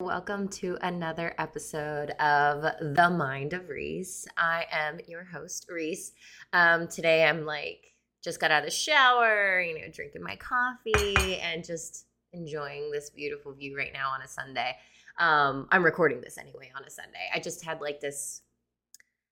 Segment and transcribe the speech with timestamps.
[0.00, 2.62] Welcome to another episode of
[2.96, 4.26] The Mind of Reese.
[4.36, 6.10] I am your host, Reese.
[6.52, 11.38] Um, today I'm like, just got out of the shower, you know, drinking my coffee
[11.38, 14.76] and just enjoying this beautiful view right now on a Sunday.
[15.20, 17.30] Um, I'm recording this anyway on a Sunday.
[17.32, 18.42] I just had like this,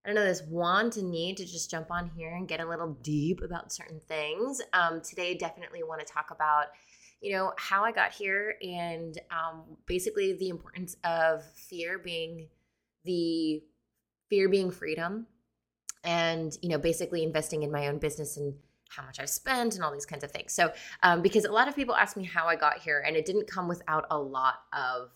[0.05, 2.69] I don't know, this want and need to just jump on here and get a
[2.69, 4.63] little deep about certain things.
[4.73, 6.67] Um, today, definitely want to talk about
[7.23, 12.49] you know, how I got here and um, basically the importance of fear being
[13.05, 13.63] the
[14.29, 15.27] fear being freedom
[16.05, 18.55] and, you know, basically investing in my own business and
[18.89, 20.53] how much I've spent and all these kinds of things.
[20.53, 23.25] So, um, because a lot of people ask me how I got here and it
[23.25, 25.11] didn't come without a lot of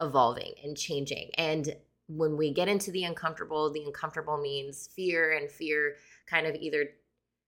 [0.00, 1.30] evolving and changing.
[1.36, 6.54] And when we get into the uncomfortable, the uncomfortable means fear, and fear kind of
[6.54, 6.88] either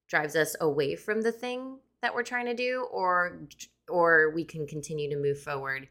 [0.06, 3.40] drives us away from the thing that we're trying to do or
[3.88, 5.88] or we can continue to move forward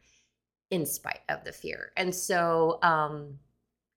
[0.70, 1.92] in spite of the fear.
[1.96, 3.38] And so um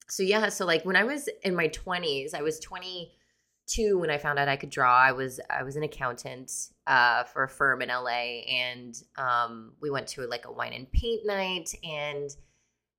[0.10, 4.18] so yeah, so like when I was in my 20s, I was 22 when I
[4.18, 4.96] found out I could draw.
[4.96, 6.52] I was I was an accountant
[6.88, 10.92] uh for a firm in LA and um we went to like a wine and
[10.92, 12.30] paint night and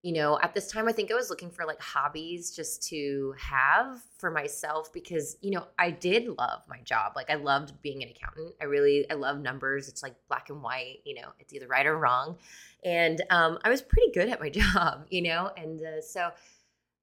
[0.05, 3.35] you know, at this time, I think I was looking for like hobbies just to
[3.39, 7.15] have for myself because, you know, I did love my job.
[7.17, 8.55] Like, I loved being an accountant.
[8.61, 9.89] I really, I love numbers.
[9.89, 12.37] It's like black and white, you know, it's either right or wrong.
[12.85, 16.33] And um, I was pretty good at my job, you know, and uh, so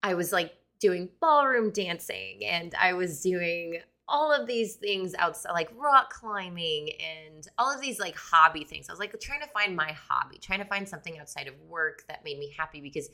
[0.03, 5.51] I was like doing ballroom dancing and I was doing all of these things outside,
[5.51, 8.89] like rock climbing and all of these like hobby things.
[8.89, 12.03] I was like trying to find my hobby, trying to find something outside of work
[12.07, 13.09] that made me happy because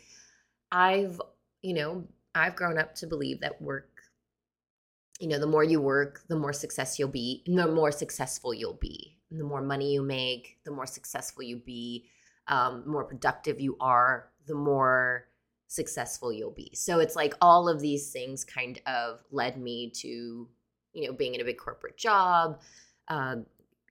[0.71, 1.21] I've,
[1.61, 3.89] you know, I've grown up to believe that work,
[5.19, 8.73] you know, the more you work, the more success you'll be, the more successful you'll
[8.73, 9.17] be.
[9.29, 12.05] The more money you make, the more successful you be,
[12.47, 15.27] um, more productive you are, the more
[15.67, 16.71] successful you'll be.
[16.73, 20.47] So it's like all of these things kind of led me to
[20.97, 22.59] you know, being in a big corporate job,
[23.07, 23.35] uh,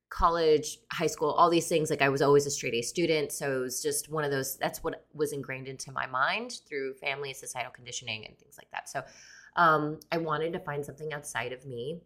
[0.09, 1.89] college, high school, all these things.
[1.89, 3.33] Like I was always a straight A student.
[3.33, 6.95] So it was just one of those, that's what was ingrained into my mind through
[6.95, 8.89] family, societal conditioning, and things like that.
[8.89, 9.03] So
[9.57, 12.01] um, I wanted to find something outside of me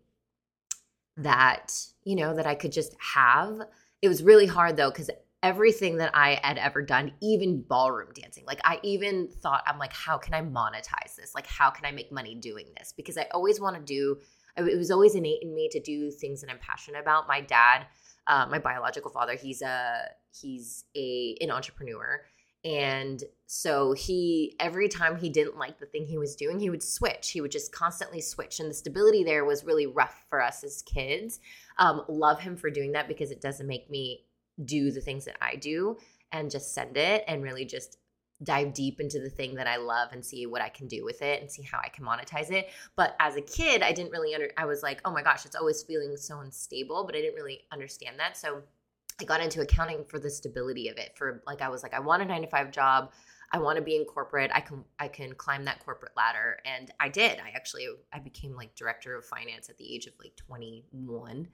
[1.16, 1.72] that,
[2.04, 3.62] you know, that I could just have.
[4.02, 5.10] It was really hard though, because
[5.42, 8.44] everything that I had ever done, even ballroom dancing.
[8.46, 11.34] Like I even thought, I'm like, how can I monetize this?
[11.34, 12.92] Like, how can I make money doing this?
[12.96, 14.18] Because I always want to do
[14.56, 17.28] it was always innate in me to do things that I'm passionate about.
[17.28, 17.86] My dad,
[18.26, 22.22] uh, my biological father, he's a he's a an entrepreneur,
[22.64, 26.82] and so he every time he didn't like the thing he was doing, he would
[26.82, 27.30] switch.
[27.30, 30.82] He would just constantly switch, and the stability there was really rough for us as
[30.82, 31.40] kids.
[31.78, 34.26] Um, love him for doing that because it doesn't make me
[34.64, 35.96] do the things that I do
[36.32, 37.98] and just send it and really just
[38.42, 41.22] dive deep into the thing that I love and see what I can do with
[41.22, 42.70] it and see how I can monetize it.
[42.96, 45.56] But as a kid, I didn't really under I was like, "Oh my gosh, it's
[45.56, 48.36] always feeling so unstable," but I didn't really understand that.
[48.36, 48.62] So
[49.20, 51.12] I got into accounting for the stability of it.
[51.16, 53.12] For like I was like, I want a 9 to 5 job.
[53.52, 54.50] I want to be in corporate.
[54.54, 57.38] I can I can climb that corporate ladder and I did.
[57.40, 61.48] I actually I became like director of finance at the age of like 21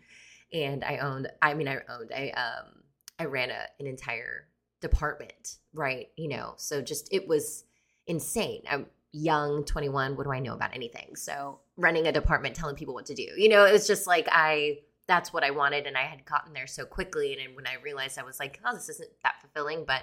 [0.52, 2.82] and I owned I mean I owned I um
[3.18, 4.48] I ran a, an entire
[4.80, 6.08] department, right?
[6.16, 7.64] You know, so just it was
[8.06, 8.62] insane.
[8.70, 10.16] I'm young, 21.
[10.16, 11.16] What do I know about anything?
[11.16, 14.28] So running a department, telling people what to do, you know, it was just like
[14.30, 14.78] I
[15.08, 17.38] that's what I wanted, and I had gotten there so quickly.
[17.40, 20.02] And when I realized, I was like, oh, this isn't that fulfilling, but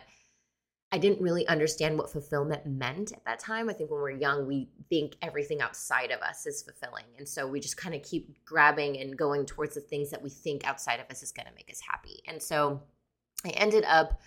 [0.94, 3.68] I didn't really understand what fulfillment meant at that time.
[3.68, 7.06] I think when we're young, we think everything outside of us is fulfilling.
[7.18, 10.30] And so we just kind of keep grabbing and going towards the things that we
[10.30, 12.22] think outside of us is going to make us happy.
[12.28, 12.84] And so
[13.44, 14.22] I ended up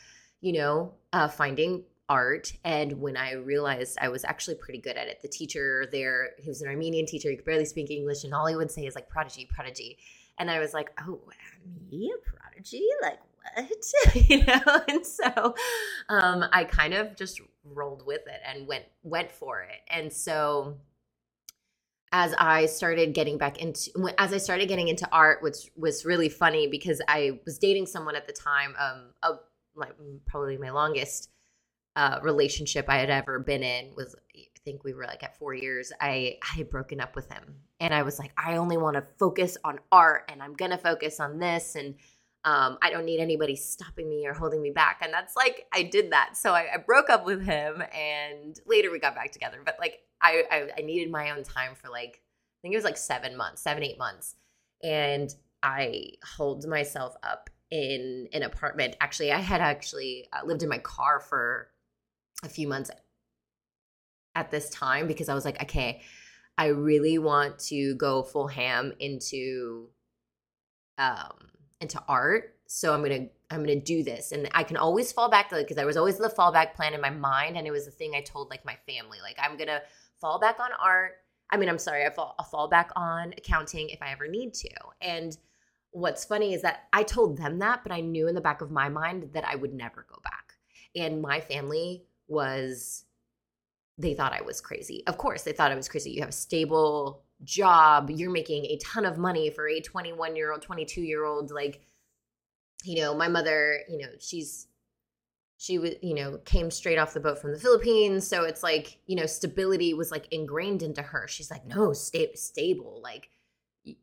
[0.46, 2.52] you know, uh, finding art.
[2.62, 6.48] And when I realized I was actually pretty good at it, the teacher there, he
[6.48, 8.94] was an Armenian teacher, he could barely speak English, and all he would say is
[8.94, 9.98] like prodigy, prodigy.
[10.38, 11.20] And I was like, oh,
[11.90, 12.86] me, a prodigy?
[13.02, 13.18] Like,
[13.56, 14.14] what?
[14.30, 14.82] you know?
[14.88, 15.56] And so
[16.08, 19.80] um, I kind of just rolled with it and went went for it.
[19.90, 20.76] And so
[22.12, 26.28] as I started getting back into as I started getting into art, which was really
[26.28, 29.38] funny because I was dating someone at the time, um, a
[29.76, 29.94] like
[30.26, 31.30] probably my longest
[31.96, 35.54] uh, relationship I had ever been in was I think we were like at four
[35.54, 35.92] years.
[36.00, 39.02] I I had broken up with him, and I was like, I only want to
[39.18, 41.94] focus on art, and I'm gonna focus on this, and
[42.44, 45.00] um, I don't need anybody stopping me or holding me back.
[45.02, 46.36] And that's like I did that.
[46.36, 49.58] So I, I broke up with him, and later we got back together.
[49.64, 52.84] But like I, I I needed my own time for like I think it was
[52.84, 54.36] like seven months, seven eight months,
[54.82, 58.96] and I hold myself up in an apartment.
[59.00, 61.68] Actually, I had actually uh, lived in my car for
[62.44, 62.90] a few months
[64.34, 66.02] at this time because I was like, okay,
[66.58, 69.88] I really want to go full ham into
[70.98, 71.32] um
[71.80, 72.54] into art.
[72.66, 75.78] So I'm gonna I'm gonna do this, and I can always fall back to because
[75.78, 78.20] I was always the fallback plan in my mind, and it was the thing I
[78.20, 79.82] told like my family, like I'm gonna
[80.20, 81.12] fall back on art.
[81.50, 84.52] I mean, I'm sorry, I fall, I'll fall back on accounting if I ever need
[84.54, 84.70] to.
[85.00, 85.36] And
[85.96, 88.70] what's funny is that I told them that, but I knew in the back of
[88.70, 90.52] my mind that I would never go back.
[90.94, 93.04] And my family was
[93.96, 95.02] they thought I was crazy.
[95.06, 96.10] Of course, they thought I was crazy.
[96.10, 100.52] You have a stable job, you're making a ton of money for a 21 year
[100.52, 101.50] old, 22 year old.
[101.50, 101.80] Like,
[102.84, 104.66] you know, my mother, you know, she's,
[105.56, 108.26] she was, you know, came straight off the boat from the Philippines.
[108.26, 111.26] So it's like, you know, stability was like ingrained into her.
[111.26, 113.00] She's like, no, stay stable.
[113.02, 113.30] Like,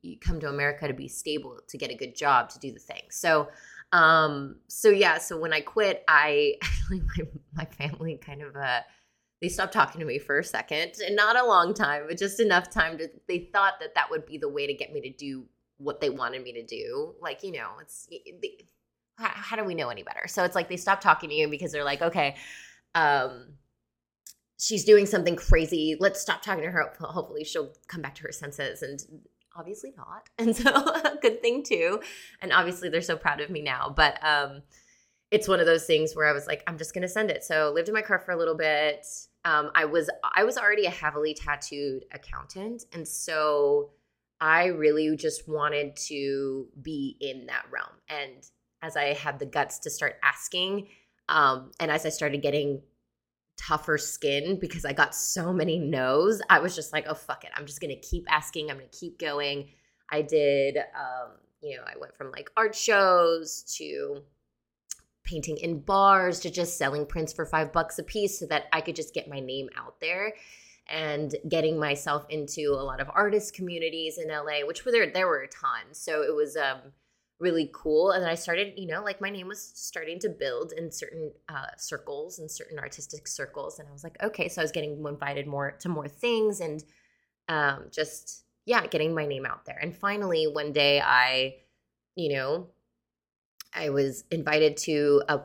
[0.01, 2.79] you, come to America to be stable, to get a good job, to do the
[2.79, 3.03] thing.
[3.09, 3.49] So,
[3.91, 8.81] um, so yeah, so when I quit, I actually, my, my family kind of, uh,
[9.43, 12.39] they stopped talking to me for a second and not a long time but just
[12.39, 15.11] enough time to they thought that that would be the way to get me to
[15.11, 15.43] do
[15.79, 17.13] what they wanted me to do.
[17.21, 18.07] Like you know it's
[18.41, 18.65] they,
[19.17, 20.27] how, how, do we know any better?
[20.27, 22.37] So it's like they stopped talking to you because they're like okay
[22.95, 23.55] um
[24.57, 25.97] she's doing something crazy.
[25.99, 26.93] Let's stop talking to her.
[27.01, 29.03] Hopefully she'll come back to her senses and
[29.55, 31.99] obviously not and so a good thing too
[32.41, 34.61] and obviously they're so proud of me now but um
[35.33, 37.43] it's one of those things where I was like, I'm just gonna send it.
[37.43, 39.03] So lived in my car for a little bit.
[39.43, 43.89] Um, I was I was already a heavily tattooed accountant, and so
[44.39, 47.95] I really just wanted to be in that realm.
[48.09, 48.47] And
[48.83, 50.87] as I had the guts to start asking,
[51.27, 52.83] um, and as I started getting
[53.57, 57.51] tougher skin because I got so many no's, I was just like, oh fuck it,
[57.55, 58.69] I'm just gonna keep asking.
[58.69, 59.69] I'm gonna keep going.
[60.11, 64.21] I did, um, you know, I went from like art shows to
[65.23, 68.81] painting in bars to just selling prints for five bucks a piece so that I
[68.81, 70.33] could just get my name out there
[70.87, 75.27] and getting myself into a lot of artist communities in LA, which were there there
[75.27, 75.93] were a ton.
[75.93, 76.91] So it was um
[77.43, 78.11] really cool.
[78.11, 81.31] And then I started, you know, like my name was starting to build in certain
[81.49, 83.77] uh, circles and certain artistic circles.
[83.77, 86.83] And I was like, okay, so I was getting invited more to more things and
[87.49, 89.77] um, just, yeah, getting my name out there.
[89.77, 91.57] And finally, one day I,
[92.15, 92.67] you know,
[93.73, 95.41] I was invited to a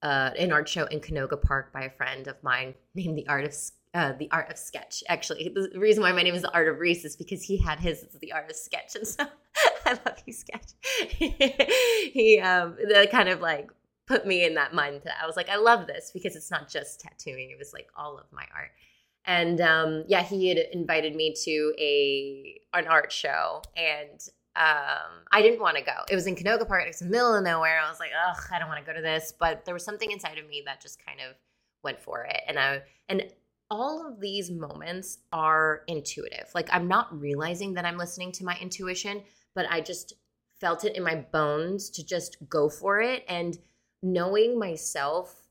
[0.00, 3.44] uh, an art show in Canoga Park by a friend of mine named the Art
[3.44, 3.54] of
[3.94, 5.02] uh, the Art of Sketch.
[5.08, 7.80] Actually, the reason why my name is the Art of Reese is because he had
[7.80, 9.24] his the Art of Sketch, and so
[9.86, 10.72] I love you, Sketch.
[11.08, 13.70] he um, that kind of like
[14.06, 15.12] put me in that mindset.
[15.22, 18.18] I was like, I love this because it's not just tattooing; it was like all
[18.18, 18.70] of my art.
[19.24, 24.20] And um, yeah, he had invited me to a an art show, and
[24.56, 25.92] um, I didn't want to go.
[26.10, 26.84] It was in Canoga Park.
[26.86, 27.80] It's in the middle of nowhere.
[27.80, 29.32] I was like, ugh, I don't want to go to this.
[29.38, 31.36] But there was something inside of me that just kind of
[31.82, 32.40] went for it.
[32.46, 33.22] And I and
[33.70, 36.48] all of these moments are intuitive.
[36.54, 39.22] Like I'm not realizing that I'm listening to my intuition,
[39.54, 40.14] but I just
[40.60, 43.24] felt it in my bones to just go for it.
[43.28, 43.56] And
[44.02, 45.48] knowing myself,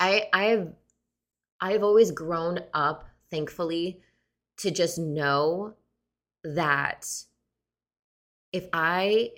[0.00, 0.72] I I've
[1.60, 4.00] I've always grown up, thankfully,
[4.58, 5.74] to just know
[6.42, 7.06] that
[8.52, 9.30] if I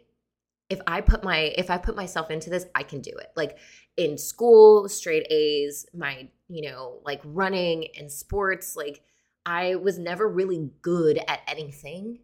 [0.70, 3.28] if I put my if I put myself into this, I can do it.
[3.36, 3.58] Like
[3.96, 9.02] in school, straight A's, my, you know, like running and sports, like
[9.46, 12.20] I was never really good at anything,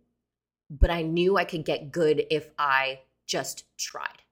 [0.69, 4.23] but I knew I could get good if I just tried.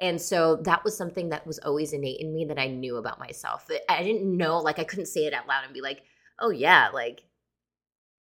[0.00, 3.18] And so that was something that was always innate in me that I knew about
[3.18, 3.68] myself.
[3.88, 6.02] I didn't know, like, I couldn't say it out loud and be like,
[6.38, 7.22] oh, yeah, like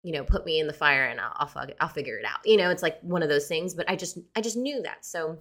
[0.04, 2.40] you know, put me in the fire and I'll, I'll, I'll figure it out.
[2.46, 5.06] You know, it's like one of those things, but I just, I just knew that.
[5.06, 5.38] So,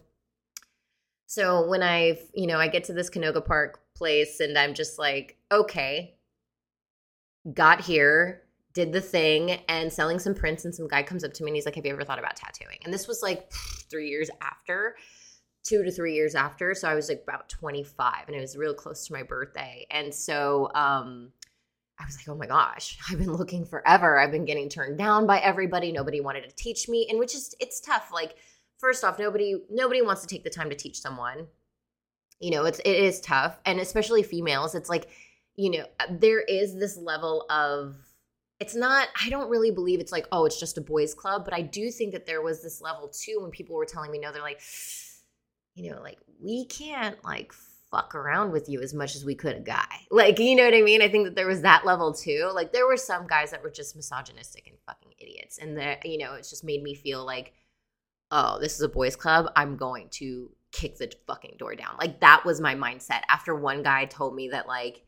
[1.30, 4.99] so when I, you know, I get to this Canoga Park place and I'm just
[4.99, 6.16] like, okay,
[7.54, 8.42] got here,
[8.75, 11.54] did the thing and selling some prints and some guy comes up to me and
[11.54, 12.78] he's like, have you ever thought about tattooing?
[12.84, 13.49] And this was like
[13.88, 14.96] three years after,
[15.62, 16.75] two to three years after.
[16.75, 19.87] So I was like about 25 and it was real close to my birthday.
[19.92, 21.30] And so, um,
[22.00, 24.18] I was like, oh my gosh, I've been looking forever.
[24.18, 25.92] I've been getting turned down by everybody.
[25.92, 27.06] Nobody wanted to teach me.
[27.08, 28.10] And which is it's tough.
[28.12, 28.34] Like,
[28.80, 31.46] first off, nobody nobody wants to take the time to teach someone.
[32.40, 33.58] You know, it's it is tough.
[33.64, 35.08] And especially females, it's like,
[35.56, 37.96] you know, uh, there is this level of
[38.58, 41.54] it's not i don't really believe it's like oh it's just a boys club but
[41.54, 44.30] i do think that there was this level too when people were telling me no
[44.30, 44.60] they're like
[45.75, 47.54] you know like we can't like
[47.90, 49.84] fuck around with you as much as we could a guy.
[50.12, 51.02] Like, you know what I mean?
[51.02, 52.50] I think that there was that level too.
[52.52, 55.58] Like, there were some guys that were just misogynistic and fucking idiots.
[55.58, 57.52] And that, you know, it's just made me feel like,
[58.30, 59.50] oh, this is a boys' club.
[59.56, 61.96] I'm going to kick the fucking door down.
[61.99, 65.04] Like, that was my mindset after one guy told me that, like,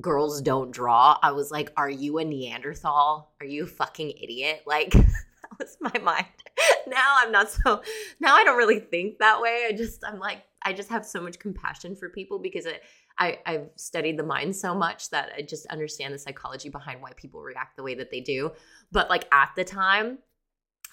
[0.00, 3.30] girls don't draw, I was like, are you a Neanderthal?
[3.40, 4.62] Are you a fucking idiot?
[4.66, 6.26] Like, that was my mind.
[6.86, 7.82] now I'm not so,
[8.20, 9.66] now I don't really think that way.
[9.68, 12.82] I just, I'm like, I just have so much compassion for people because it,
[13.18, 17.12] I, I've studied the mind so much that I just understand the psychology behind why
[17.14, 18.52] people react the way that they do.
[18.90, 20.18] But like at the time,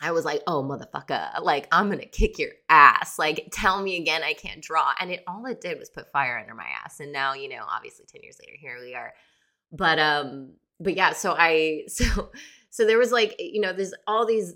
[0.01, 3.19] I was like, oh, motherfucker, like, I'm gonna kick your ass.
[3.19, 4.93] Like, tell me again, I can't draw.
[4.99, 6.99] And it all it did was put fire under my ass.
[6.99, 9.13] And now, you know, obviously 10 years later, here we are.
[9.71, 12.31] But, um, but yeah, so I, so,
[12.69, 14.53] so there was like, you know, there's all these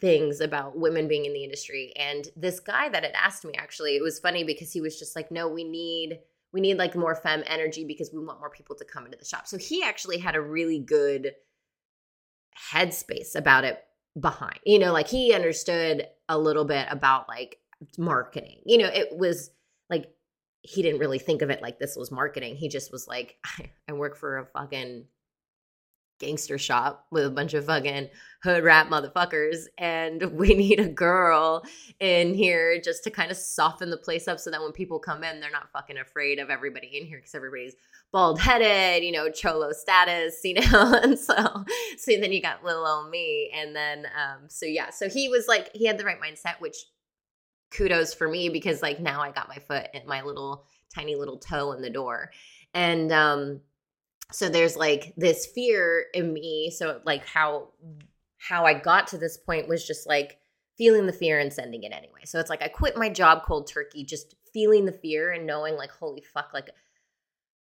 [0.00, 1.92] things about women being in the industry.
[1.96, 5.14] And this guy that had asked me, actually, it was funny because he was just
[5.14, 6.20] like, no, we need,
[6.52, 9.24] we need like more femme energy because we want more people to come into the
[9.26, 9.46] shop.
[9.46, 11.32] So he actually had a really good
[12.72, 13.82] headspace about it
[14.18, 14.58] behind.
[14.64, 17.58] You know, like he understood a little bit about like
[17.98, 18.60] marketing.
[18.64, 19.50] You know, it was
[19.88, 20.10] like
[20.62, 22.56] he didn't really think of it like this was marketing.
[22.56, 25.04] He just was like, I, I work for a fucking
[26.20, 28.08] gangster shop with a bunch of fucking
[28.42, 31.64] hood rat motherfuckers and we need a girl
[31.98, 35.24] in here just to kind of soften the place up so that when people come
[35.24, 37.74] in they're not fucking afraid of everybody in here because everybody's
[38.12, 41.64] bald headed you know cholo status you know and so
[41.98, 45.48] so then you got little old me and then um so yeah so he was
[45.48, 46.76] like he had the right mindset which
[47.70, 51.38] kudos for me because like now i got my foot and my little tiny little
[51.38, 52.30] toe in the door.
[52.74, 53.60] And um
[54.32, 56.70] so there's like this fear in me.
[56.70, 57.68] So like how
[58.38, 60.38] how i got to this point was just like
[60.78, 62.22] feeling the fear and sending it anyway.
[62.24, 65.76] So it's like i quit my job cold turkey just feeling the fear and knowing
[65.76, 66.70] like holy fuck like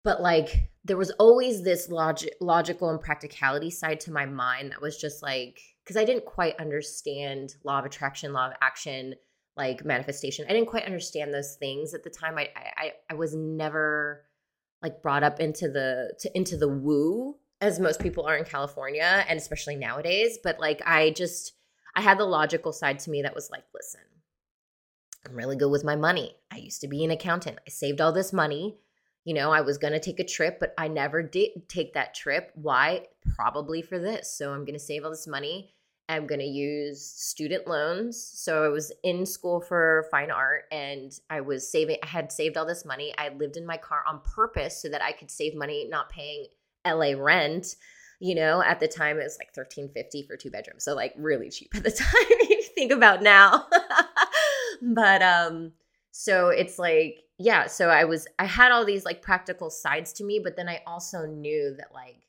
[0.05, 4.83] but like there was always this logic logical and practicality side to my mind that
[4.83, 9.15] was just like because i didn't quite understand law of attraction law of action
[9.57, 10.47] like manifestation.
[10.49, 12.39] I didn't quite understand those things at the time.
[12.39, 14.25] I i, I was never
[14.83, 19.25] like brought up into the to into the woo as most people are in California
[19.29, 21.53] and especially nowadays, but like I just
[21.95, 24.03] I had the logical side to me that was like, listen,
[25.27, 26.37] I'm really good with my money.
[26.51, 27.59] I used to be an accountant.
[27.67, 28.77] I saved all this money.
[29.25, 32.15] You know, I was going to take a trip, but I never did take that
[32.15, 32.53] trip.
[32.55, 33.07] Why?
[33.35, 34.31] Probably for this.
[34.31, 35.73] So I'm going to save all this money
[36.09, 38.23] I'm going to use student loans.
[38.23, 42.57] So I was in school for fine art and I was saving, I had saved
[42.57, 43.13] all this money.
[43.19, 46.47] I lived in my car on purpose so that I could save money not paying
[46.87, 47.75] LA rent.
[48.21, 50.85] You know, at the time it was like 1350 for two bedrooms.
[50.85, 53.67] So like really cheap at the time if you think about now.
[54.83, 55.73] but um
[56.13, 60.25] so it's like yeah, so I was I had all these like practical sides to
[60.25, 62.26] me, but then I also knew that like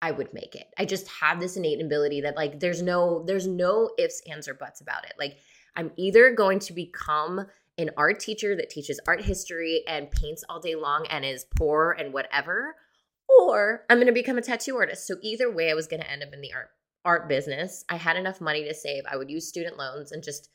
[0.00, 0.66] I would make it.
[0.78, 4.54] I just have this innate ability that like there's no there's no ifs ands or
[4.54, 5.14] buts about it.
[5.18, 5.38] Like
[5.76, 7.46] I'm either going to become
[7.78, 11.96] an art teacher that teaches art history and paints all day long and is poor
[11.98, 12.74] and whatever
[13.28, 15.06] or I'm going to become a tattoo artist.
[15.06, 16.70] So either way I was going to end up in the art
[17.04, 17.84] art business.
[17.88, 19.04] I had enough money to save.
[19.10, 20.50] I would use student loans and just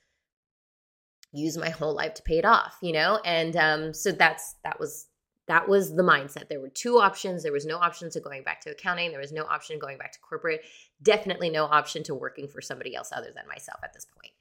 [1.32, 3.20] use my whole life to pay it off, you know?
[3.26, 5.08] And um so that's that was
[5.48, 6.48] that was the mindset.
[6.48, 7.44] There were two options.
[7.44, 9.12] There was no option to going back to accounting.
[9.12, 10.62] There was no option going back to corporate.
[11.02, 14.32] Definitely no option to working for somebody else other than myself at this point.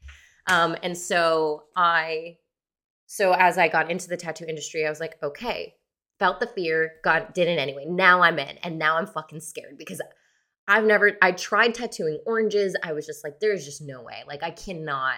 [0.47, 2.39] Um, and so I,
[3.07, 5.75] so as I got into the tattoo industry, I was like, okay,
[6.19, 7.85] felt the fear, got did it anyway.
[7.85, 10.01] Now I'm in, and now I'm fucking scared because
[10.69, 11.17] I've never.
[11.21, 12.77] I tried tattooing oranges.
[12.83, 14.23] I was just like, there's just no way.
[14.27, 15.17] Like I cannot.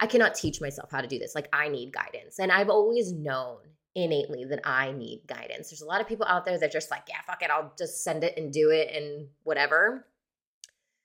[0.00, 1.36] I cannot teach myself how to do this.
[1.36, 3.60] Like I need guidance, and I've always known
[3.94, 5.70] innately that I need guidance.
[5.70, 8.02] There's a lot of people out there that just like, yeah, fuck it, I'll just
[8.02, 10.06] send it and do it and whatever.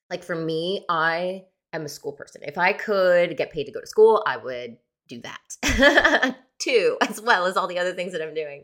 [0.09, 2.41] Like for me, I am a school person.
[2.45, 4.77] If I could get paid to go to school, I would
[5.07, 8.63] do that too, as well as all the other things that I'm doing.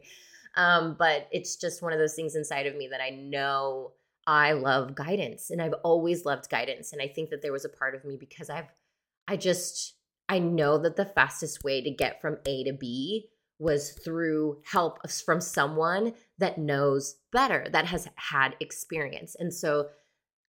[0.56, 3.94] Um, but it's just one of those things inside of me that I know
[4.26, 6.94] I love guidance and I've always loved guidance.
[6.94, 8.72] And I think that there was a part of me because I've,
[9.28, 9.96] I just,
[10.30, 15.00] I know that the fastest way to get from A to B was through help
[15.10, 19.36] from someone that knows better, that has had experience.
[19.40, 19.88] And so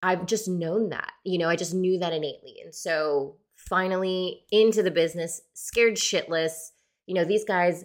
[0.03, 2.57] I've just known that, you know, I just knew that innately.
[2.65, 6.71] And so finally into the business, scared shitless.
[7.07, 7.85] You know, these guys,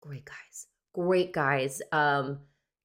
[0.00, 1.82] great guys, great guys.
[1.92, 2.40] Um,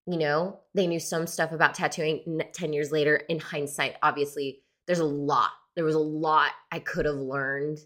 [0.07, 3.15] you know, they knew some stuff about tattooing 10 years later.
[3.29, 5.51] In hindsight, obviously, there's a lot.
[5.75, 7.79] There was a lot I could have learned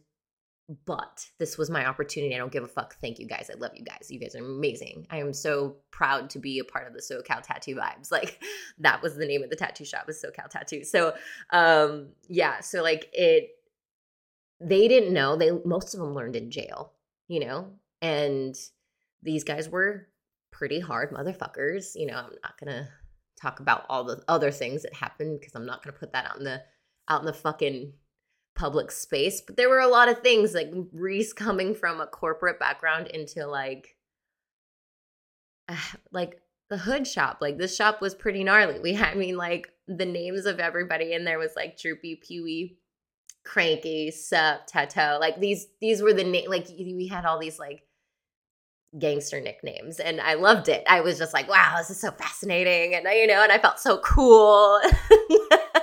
[0.86, 2.34] but this was my opportunity.
[2.34, 2.96] I don't give a fuck.
[3.02, 3.50] Thank you guys.
[3.52, 4.08] I love you guys.
[4.10, 5.08] You guys are amazing.
[5.10, 8.12] I am so proud to be a part of the SoCal Tattoo Vibes.
[8.12, 8.44] Like
[8.78, 10.84] that was the name of the tattoo shop was SoCal Tattoo.
[10.84, 11.14] So
[11.50, 13.50] um yeah, so like it
[14.62, 15.36] they didn't know.
[15.36, 16.94] They most of them learned in jail,
[17.28, 17.72] you know?
[18.02, 18.56] And
[19.24, 20.08] these guys were
[20.52, 21.96] pretty hard motherfuckers.
[21.96, 22.88] You know, I'm not gonna
[23.42, 26.38] talk about all the other things that happened because I'm not gonna put that out
[26.38, 26.62] in the
[27.10, 27.94] out in the fucking
[28.56, 29.42] public space.
[29.42, 33.46] But there were a lot of things like Reese coming from a corporate background into
[33.48, 33.96] like
[36.12, 37.38] like the hood shop.
[37.42, 38.80] Like this shop was pretty gnarly.
[38.80, 42.78] We had I mean like the names of everybody in there was like Droopy, Pewee,
[43.46, 45.18] Cranky, Sup, Tato.
[45.20, 47.84] Like these these were the name like we had all these like
[48.98, 50.84] gangster nicknames and I loved it.
[50.88, 53.80] I was just like, wow, this is so fascinating and you know, and I felt
[53.80, 54.80] so cool.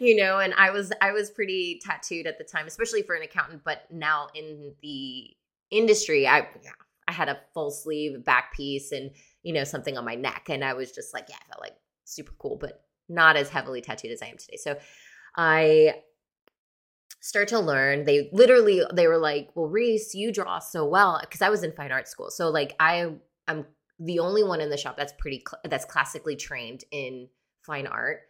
[0.00, 3.22] you know, and I was I was pretty tattooed at the time, especially for an
[3.22, 5.30] accountant, but now in the
[5.70, 6.70] industry, I yeah,
[7.08, 9.10] I had a full sleeve back piece and
[9.42, 11.76] you know, something on my neck and I was just like, yeah, I felt like
[12.04, 14.56] super cool, but not as heavily tattooed as I am today.
[14.56, 14.76] So
[15.36, 16.02] I
[17.20, 21.42] start to learn they literally they were like well reese you draw so well because
[21.42, 23.10] i was in fine art school so like i
[23.48, 23.66] i'm
[23.98, 27.26] the only one in the shop that's pretty cl- that's classically trained in
[27.62, 28.20] fine art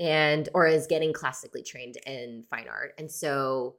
[0.00, 3.76] and or is getting classically trained in fine art and so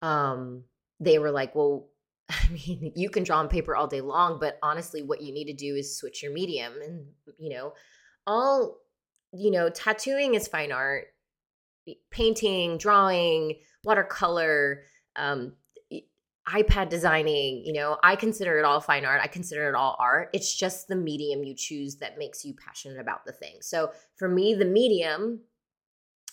[0.00, 0.64] um
[1.00, 1.88] they were like well
[2.30, 5.46] i mean you can draw on paper all day long but honestly what you need
[5.46, 7.04] to do is switch your medium and
[7.38, 7.74] you know
[8.26, 8.78] all
[9.32, 11.08] you know tattooing is fine art
[12.10, 14.82] painting drawing watercolor,
[15.16, 15.52] um,
[16.48, 19.20] iPad designing, you know, I consider it all fine art.
[19.22, 20.28] I consider it all art.
[20.34, 23.56] It's just the medium you choose that makes you passionate about the thing.
[23.62, 25.40] So for me, the medium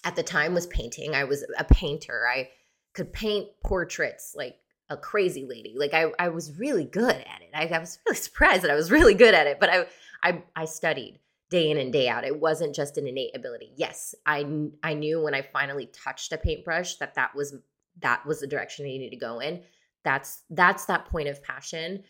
[0.04, 1.16] at the time was painting.
[1.16, 2.28] I was a painter.
[2.28, 2.50] I
[2.94, 4.58] could paint portraits like
[4.90, 5.76] a crazy lady.
[5.78, 7.50] Like I, I was really good at it.
[7.54, 9.86] I, I was really surprised that I was really good at it, but I,
[10.24, 12.24] I, I studied day in and day out.
[12.24, 13.72] It wasn't just an innate ability.
[13.76, 17.56] Yes, I I knew when I finally touched a paintbrush that that was
[18.02, 19.62] that was the direction I needed to go in.
[20.04, 22.04] That's that's that point of passion,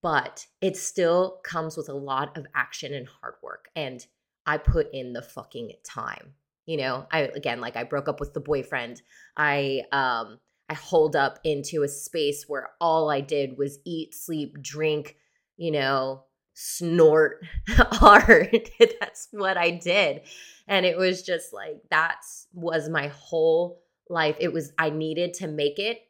[0.00, 4.06] but it still comes with a lot of action and hard work and
[4.46, 6.34] I put in the fucking time.
[6.66, 9.02] You know, I again like I broke up with the boyfriend.
[9.36, 10.38] I um
[10.68, 15.16] I holed up into a space where all I did was eat, sleep, drink,
[15.56, 18.70] you know, snort hard.
[19.00, 20.22] that's what I did.
[20.66, 22.16] And it was just like that
[22.52, 24.36] was my whole life.
[24.40, 26.00] It was I needed to make it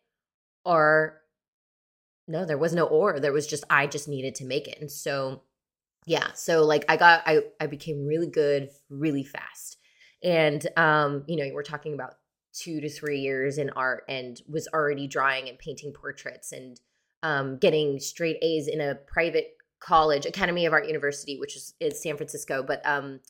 [0.65, 1.21] or
[2.27, 3.21] no, there was no or.
[3.21, 4.79] There was just I just needed to make it.
[4.81, 5.43] And so
[6.07, 9.79] yeah, so like I got I I became really good really fast.
[10.25, 12.17] And um you know, we're talking about
[12.55, 16.81] 2 to 3 years in art and was already drawing and painting portraits and
[17.25, 22.03] um, getting straight A's in a private college, Academy of Art University, which is, is
[22.03, 23.21] San Francisco, but um,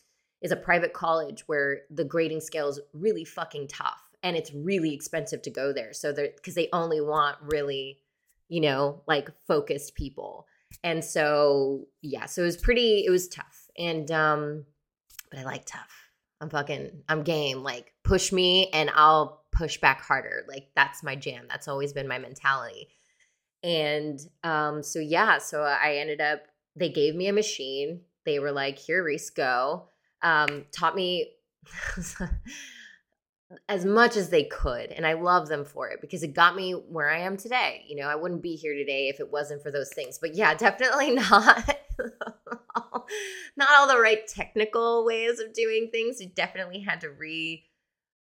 [0.43, 4.93] is a private college where the grading scale is really fucking tough and it's really
[4.93, 5.93] expensive to go there.
[5.93, 7.99] So they're because they only want really,
[8.49, 10.47] you know, like focused people.
[10.83, 13.69] And so yeah, so it was pretty, it was tough.
[13.79, 14.65] And um,
[15.31, 16.04] but I like tough.
[16.45, 17.63] I'm fucking, I'm game.
[17.63, 20.45] Like push me and I'll push back harder.
[20.47, 21.47] Like that's my jam.
[21.49, 22.89] That's always been my mentality.
[23.63, 26.43] And um, so yeah, so I ended up.
[26.77, 28.03] They gave me a machine.
[28.27, 29.89] They were like, "Here, Reese, go."
[30.21, 31.33] Um, taught me
[33.69, 36.73] as much as they could, and I love them for it because it got me
[36.73, 37.87] where I am today.
[37.89, 40.19] You know, I wouldn't be here today if it wasn't for those things.
[40.19, 41.79] But yeah, definitely not.
[43.57, 46.21] not all the right technical ways of doing things.
[46.21, 47.65] You definitely had to re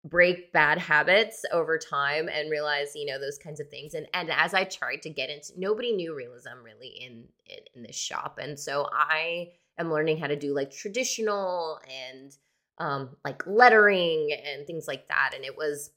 [0.04, 3.94] break bad habits over time and realize you know those kinds of things.
[3.94, 7.82] And and as i tried to get into nobody knew realism really in, in in,
[7.82, 8.38] this shop.
[8.42, 11.78] And so i am learning how to do like traditional
[12.10, 12.36] and
[12.78, 15.32] um like lettering and things like that.
[15.36, 15.90] And it was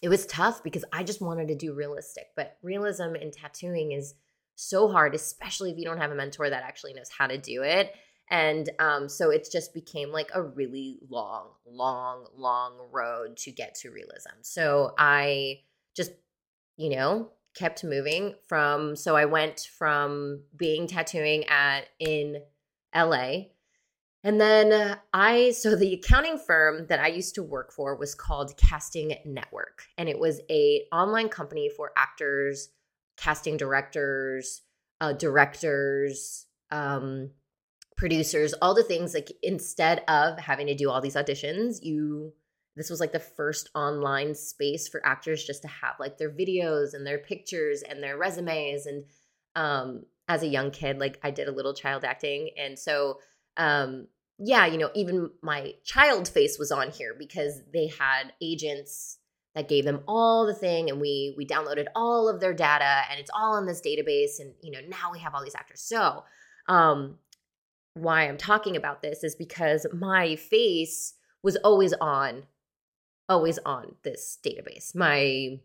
[0.00, 2.28] it was tough because i just wanted to do realistic.
[2.36, 4.14] But realism in tattooing is
[4.58, 7.62] so hard especially if you don't have a mentor that actually knows how to do
[7.62, 7.94] it
[8.30, 13.74] and um, so it just became like a really long, long, long road to get
[13.76, 14.42] to realism.
[14.42, 15.60] So I
[15.96, 16.12] just,
[16.76, 22.42] you know, kept moving from, so I went from being tattooing at in
[22.94, 23.46] LA.
[24.24, 28.56] And then I, so the accounting firm that I used to work for was called
[28.58, 29.84] Casting Network.
[29.96, 32.68] And it was a online company for actors,
[33.18, 34.62] casting directors,
[35.00, 37.30] uh, directors, um,
[37.96, 42.32] producers, all the things like instead of having to do all these auditions, you
[42.76, 46.94] this was like the first online space for actors just to have like their videos
[46.94, 49.04] and their pictures and their resumes and
[49.56, 52.50] um as a young kid like I did a little child acting.
[52.56, 53.18] And so
[53.56, 54.06] um
[54.38, 59.18] yeah, you know, even my child face was on here because they had agents
[59.58, 63.18] that gave them all the thing and we we downloaded all of their data and
[63.18, 65.80] it's all in this database and you know, now we have all these actors.
[65.80, 66.22] So,
[66.68, 67.18] um
[67.94, 72.44] why I'm talking about this is because my face was always on,
[73.28, 74.94] always on this database.
[74.94, 75.58] My,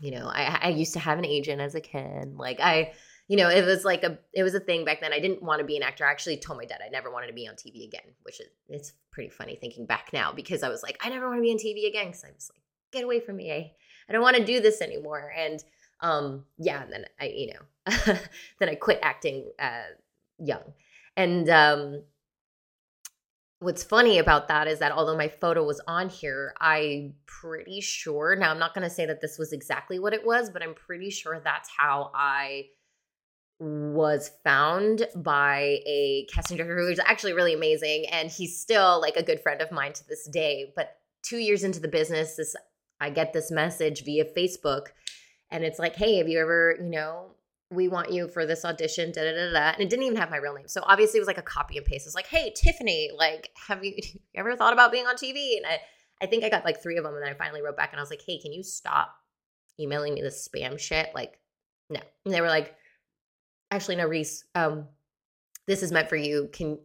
[0.00, 2.36] you know, I, I used to have an agent as a kid.
[2.36, 2.92] Like I,
[3.26, 5.12] you know, it was like a it was a thing back then.
[5.12, 6.06] I didn't want to be an actor.
[6.06, 8.46] I actually told my dad I never wanted to be on TV again, which is
[8.68, 11.50] it's pretty funny thinking back now because I was like, I never want to be
[11.50, 12.62] on TV again because I was like,
[12.96, 13.52] get away from me.
[13.52, 13.72] I,
[14.08, 15.32] I don't want to do this anymore.
[15.36, 15.62] And
[16.00, 18.16] um yeah, and then I, you know,
[18.58, 19.82] then I quit acting uh
[20.38, 20.72] young.
[21.16, 22.02] And um
[23.60, 28.36] what's funny about that is that although my photo was on here, I'm pretty sure
[28.36, 30.74] now I'm not going to say that this was exactly what it was, but I'm
[30.74, 32.66] pretty sure that's how I
[33.58, 39.16] was found by a casting director who was actually really amazing and he's still like
[39.16, 42.54] a good friend of mine to this day but 2 years into the business this
[43.00, 44.88] I get this message via Facebook
[45.50, 47.30] and it's like hey have you ever you know
[47.70, 50.30] we want you for this audition da da da da and it didn't even have
[50.30, 50.68] my real name.
[50.68, 52.06] So obviously it was like a copy and paste.
[52.06, 55.66] It's like hey Tiffany like have you, you ever thought about being on TV and
[55.66, 55.80] I
[56.22, 57.98] I think I got like 3 of them and then I finally wrote back and
[57.98, 59.14] I was like hey can you stop
[59.80, 61.10] emailing me this spam shit?
[61.14, 61.38] Like
[61.90, 62.00] no.
[62.24, 62.74] And they were like
[63.70, 64.86] actually no reese um
[65.66, 66.48] this is meant for you.
[66.52, 66.78] Can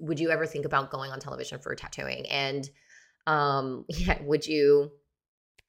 [0.00, 2.26] would you ever think about going on television for tattooing?
[2.28, 2.68] And
[3.28, 4.90] um yeah would you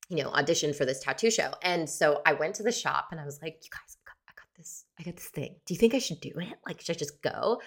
[0.09, 1.53] you know audition for this tattoo show.
[1.61, 4.17] And so i went to the shop and i was like you guys I got,
[4.29, 5.55] I got this i got this thing.
[5.65, 6.53] Do you think i should do it?
[6.65, 7.61] Like should i just go?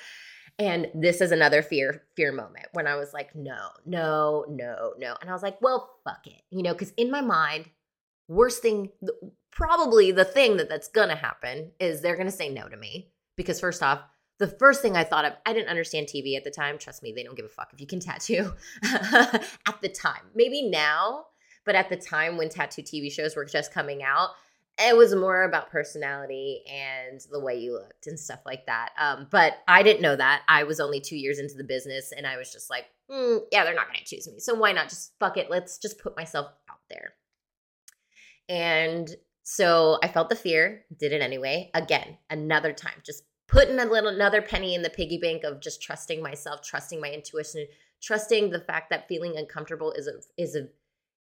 [0.61, 5.17] And this is another fear fear moment when i was like no no no no.
[5.21, 7.71] And i was like well fuck it you know because in my mind
[8.29, 8.91] worst thing
[9.51, 13.11] probably the thing that that's gonna happen is they're gonna say no to me.
[13.37, 14.01] Because first off
[14.39, 16.79] the first thing I thought of, I didn't understand TV at the time.
[16.79, 18.53] Trust me, they don't give a fuck if you can tattoo
[18.85, 20.31] at the time.
[20.35, 21.27] Maybe now,
[21.69, 24.31] but at the time when tattoo TV shows were just coming out,
[24.79, 28.93] it was more about personality and the way you looked and stuff like that.
[28.99, 30.45] Um, but I didn't know that.
[30.49, 33.65] I was only two years into the business and I was just like, mm, yeah,
[33.65, 34.39] they're not going to choose me.
[34.39, 35.51] So why not just fuck it?
[35.51, 37.13] Let's just put myself out there.
[38.49, 41.71] And so I felt the fear, did it anyway.
[41.75, 45.83] Again, another time, just putting a little another penny in the piggy bank of just
[45.83, 47.67] trusting myself, trusting my intuition,
[48.01, 50.69] trusting the fact that feeling uncomfortable is a is a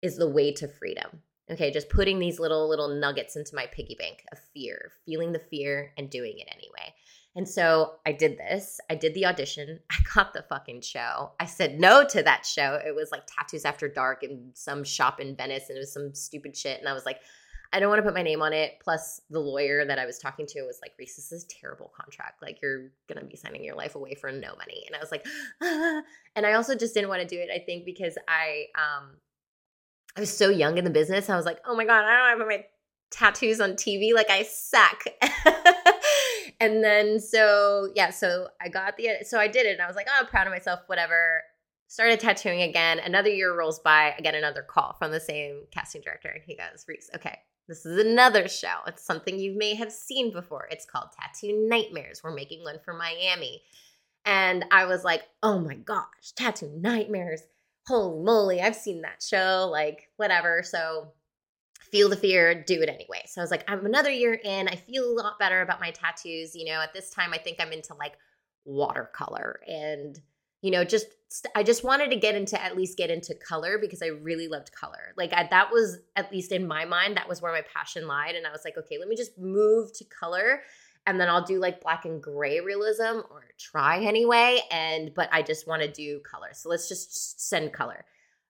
[0.05, 1.21] is the way to freedom.
[1.51, 5.39] Okay, just putting these little little nuggets into my piggy bank of fear, feeling the
[5.39, 6.93] fear and doing it anyway.
[7.35, 8.79] And so I did this.
[8.89, 9.79] I did the audition.
[9.91, 11.33] I got the fucking show.
[11.39, 12.79] I said no to that show.
[12.85, 16.15] It was like Tattoos After Dark in some shop in Venice and it was some
[16.15, 16.79] stupid shit.
[16.79, 17.19] And I was like,
[17.73, 18.79] I don't want to put my name on it.
[18.81, 21.91] Plus, the lawyer that I was talking to was like, Reese, this is a terrible
[21.99, 22.41] contract.
[22.41, 24.83] Like, you're going to be signing your life away for no money.
[24.87, 25.25] And I was like,
[25.61, 26.01] ah.
[26.37, 29.17] and I also just didn't want to do it, I think, because I, um,
[30.15, 31.29] I was so young in the business.
[31.29, 32.65] I was like, oh my God, I don't have my
[33.11, 34.13] tattoos on TV.
[34.13, 35.03] Like, I suck.
[36.59, 39.73] and then, so yeah, so I got the, so I did it.
[39.73, 41.41] And I was like, oh, I'm proud of myself, whatever
[41.87, 42.99] started tattooing again.
[42.99, 44.13] Another year rolls by.
[44.17, 46.29] I get another call from the same casting director.
[46.29, 48.75] And he goes, Reese, okay, this is another show.
[48.87, 50.67] It's something you may have seen before.
[50.71, 52.21] It's called Tattoo Nightmares.
[52.23, 53.61] We're making one for Miami.
[54.25, 57.41] And I was like, oh my gosh, Tattoo Nightmares.
[57.87, 60.63] Holy moly, I've seen that show, like whatever.
[60.63, 61.13] So
[61.91, 63.23] feel the fear, do it anyway.
[63.27, 64.67] So I was like, I'm another year in.
[64.67, 66.55] I feel a lot better about my tattoos.
[66.55, 68.13] You know, at this time, I think I'm into like
[68.65, 70.19] watercolor and
[70.63, 71.05] you know just
[71.53, 74.71] i just wanted to get into at least get into color because i really loved
[74.71, 78.07] color like I, that was at least in my mind that was where my passion
[78.07, 80.61] lied and i was like okay let me just move to color
[81.05, 85.41] and then i'll do like black and gray realism or try anyway and but i
[85.41, 88.05] just want to do color so let's just send color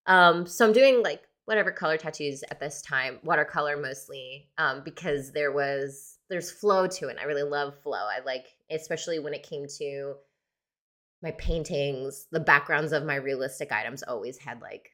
[0.08, 5.32] um so i'm doing like whatever color tattoos at this time watercolor mostly um because
[5.32, 9.44] there was there's flow to it i really love flow i like especially when it
[9.44, 10.16] came to
[11.26, 14.92] my paintings, the backgrounds of my realistic items always had like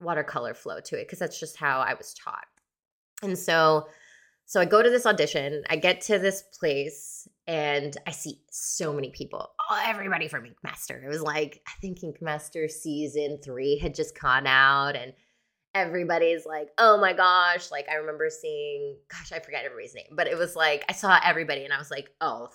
[0.00, 2.46] watercolor flow to it because that's just how I was taught.
[3.22, 3.86] And so
[4.48, 8.92] so I go to this audition, I get to this place and I see so
[8.92, 9.50] many people.
[9.70, 11.00] Oh, everybody from Ink Master.
[11.04, 15.12] It was like I think Ink Master season 3 had just gone out and
[15.74, 20.26] everybody's like, "Oh my gosh." Like I remember seeing gosh, I forget everybody's name, but
[20.26, 22.48] it was like I saw everybody and I was like, "Oh,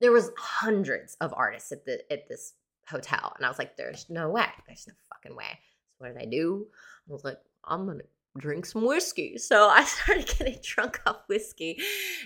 [0.00, 2.54] there was hundreds of artists at the at this
[2.88, 5.58] hotel and i was like there's no way there's no fucking way
[5.90, 6.66] so what did i do
[7.08, 8.02] i was like i'm gonna
[8.38, 9.38] drink some whiskey.
[9.38, 11.80] So i started getting drunk off whiskey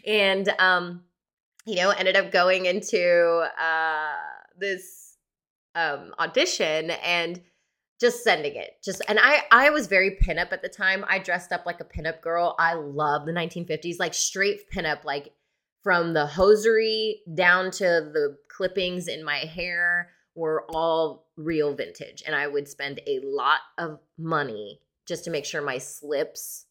[0.07, 1.03] and um
[1.67, 4.13] you know ended up going into uh
[4.59, 5.17] this
[5.75, 7.41] um audition and
[8.01, 8.79] just sending it.
[8.85, 11.05] Just and i i was very pinup at the time.
[11.09, 12.55] I dressed up like a pinup girl.
[12.59, 15.33] I love the 1950s like straight pinup like
[15.83, 22.23] from the hosiery down to the clippings in my hair were all real vintage.
[22.27, 26.67] And I would spend a lot of money just to make sure my slips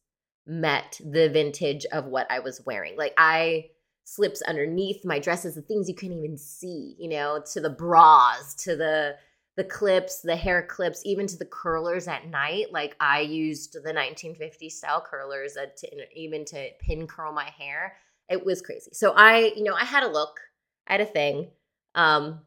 [0.47, 2.95] met the vintage of what I was wearing.
[2.97, 3.69] Like I
[4.03, 8.55] slips underneath my dresses, the things you couldn't even see, you know, to the bras,
[8.55, 9.15] to the
[9.57, 12.67] the clips, the hair clips, even to the curlers at night.
[12.71, 17.97] Like I used the 1950s style curlers to, even to pin curl my hair.
[18.29, 18.91] It was crazy.
[18.93, 20.39] So I, you know, I had a look,
[20.87, 21.49] I had a thing.
[21.95, 22.39] Um,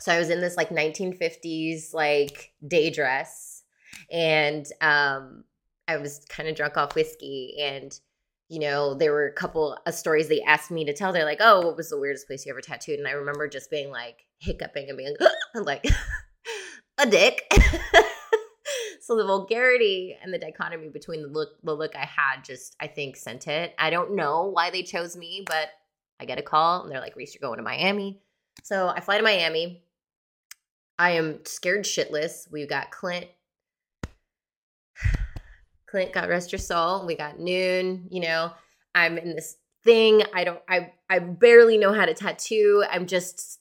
[0.00, 3.53] so I was in this like 1950s like day dress,
[4.10, 5.44] and um,
[5.88, 7.98] I was kind of drunk off whiskey and
[8.48, 11.12] you know, there were a couple of stories they asked me to tell.
[11.12, 13.70] They're like, "Oh, what was the weirdest place you ever tattooed?" And I remember just
[13.70, 15.16] being like hiccuping and being
[15.54, 15.84] like,
[16.98, 17.42] "A dick."
[19.00, 22.86] so the vulgarity and the dichotomy between the look the look I had just I
[22.86, 23.74] think sent it.
[23.78, 25.70] I don't know why they chose me, but
[26.20, 28.20] I get a call and they're like, "Reese, you're going to Miami."
[28.62, 29.82] So I fly to Miami.
[30.98, 32.50] I am scared shitless.
[32.52, 33.26] We've got Clint
[35.94, 37.06] Clint, God rest your soul.
[37.06, 38.50] We got noon, you know,
[38.96, 39.54] I'm in this
[39.84, 40.24] thing.
[40.34, 42.82] I don't, I, I barely know how to tattoo.
[42.90, 43.60] I'm just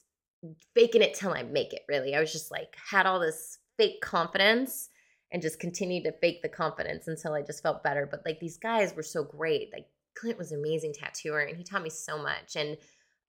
[0.73, 2.15] faking it till I make it, really.
[2.15, 4.89] I was just like, had all this fake confidence
[5.31, 8.07] and just continued to fake the confidence until I just felt better.
[8.09, 9.69] But like these guys were so great.
[9.71, 12.55] Like Clint was an amazing tattooer and he taught me so much.
[12.55, 12.77] And,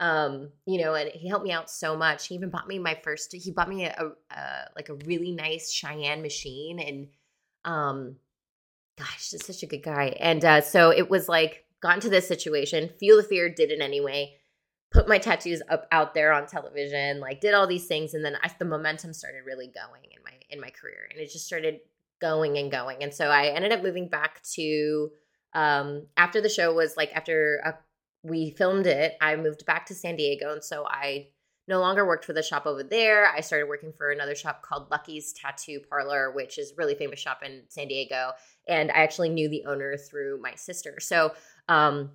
[0.00, 2.28] um, you know, and he helped me out so much.
[2.28, 5.32] He even bought me my first, he bought me a, a, a like a really
[5.32, 7.08] nice Cheyenne machine and,
[7.66, 8.16] um,
[8.98, 10.16] gosh, just such a good guy.
[10.20, 13.80] And uh, so it was like, got into this situation, feel the fear, did it
[13.80, 14.34] anyway,
[14.90, 18.36] put my tattoos up out there on television, like did all these things, and then
[18.42, 21.80] I, the momentum started really going in my in my career, and it just started
[22.20, 23.02] going and going.
[23.02, 25.10] And so I ended up moving back to
[25.52, 27.74] um, after the show was like after a,
[28.22, 31.28] we filmed it, I moved back to San Diego, and so I
[31.66, 33.26] no longer worked for the shop over there.
[33.26, 37.42] I started working for another shop called Lucky's Tattoo Parlor, which is really famous shop
[37.44, 38.32] in San Diego.
[38.68, 40.98] And I actually knew the owner through my sister.
[41.00, 41.32] So,
[41.68, 42.10] um,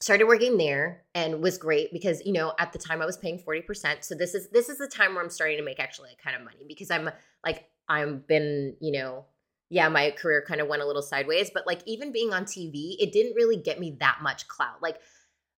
[0.00, 3.36] started working there and was great because you know at the time i was paying
[3.36, 6.36] 40% so this is this is the time where i'm starting to make actually kind
[6.36, 7.10] of money because i'm
[7.44, 9.24] like i'm been you know
[9.70, 12.94] yeah my career kind of went a little sideways but like even being on tv
[13.00, 15.00] it didn't really get me that much clout like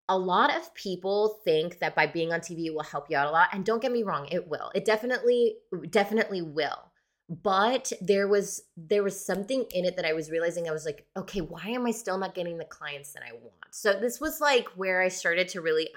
[0.09, 3.27] a lot of people think that by being on TV it will help you out
[3.27, 3.51] a lot.
[3.53, 4.71] And don't get me wrong, it will.
[4.75, 5.57] It definitely,
[5.91, 6.88] definitely will.
[7.29, 11.07] But there was there was something in it that I was realizing I was like,
[11.17, 13.55] okay, why am I still not getting the clients that I want?
[13.71, 15.91] So this was like where I started to really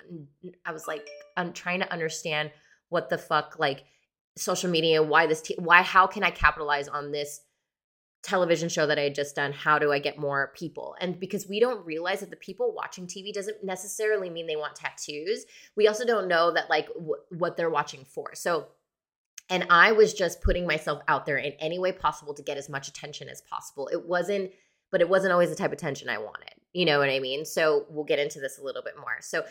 [0.66, 2.52] I was like, I'm trying to understand
[2.90, 3.86] what the fuck like
[4.36, 7.42] social media, why this t- why how can I capitalize on this
[8.24, 10.96] television show that I had just done, how do I get more people?
[11.00, 14.76] And because we don't realize that the people watching TV doesn't necessarily mean they want
[14.76, 15.46] tattoos.
[15.76, 18.36] We also don't know that like w- what they're watching for.
[18.36, 18.68] So
[19.52, 22.70] and I was just putting myself out there in any way possible to get as
[22.70, 23.88] much attention as possible.
[23.92, 24.52] It wasn't
[24.92, 26.52] but it wasn't always the type of attention I wanted.
[26.74, 27.46] You know what I mean?
[27.46, 29.18] So we'll get into this a little bit more.
[29.22, 29.46] So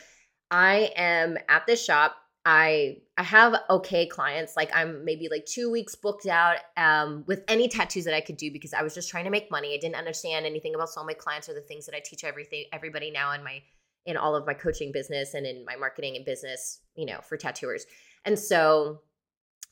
[0.50, 4.56] I am at this shop I I have okay clients.
[4.56, 8.38] Like I'm maybe like two weeks booked out um, with any tattoos that I could
[8.38, 9.74] do because I was just trying to make money.
[9.74, 13.10] I didn't understand anything about soulmate clients or the things that I teach everything everybody
[13.10, 13.62] now in my
[14.06, 17.36] in all of my coaching business and in my marketing and business, you know, for
[17.36, 17.84] tattooers.
[18.24, 19.02] And so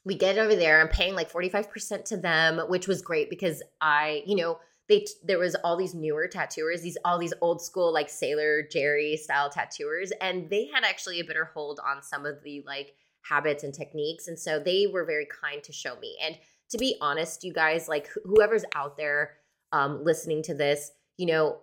[0.04, 0.80] we get over there.
[0.80, 4.58] I'm paying like 45% to them, which was great because I, you know,
[4.88, 9.16] they there was all these newer tattooers, these all these old school like Sailor Jerry
[9.16, 13.64] style tattooers, and they had actually a better hold on some of the like habits
[13.64, 16.16] and techniques, and so they were very kind to show me.
[16.24, 16.36] And
[16.70, 19.34] to be honest, you guys, like whoever's out there
[19.72, 21.60] um, listening to this, you know,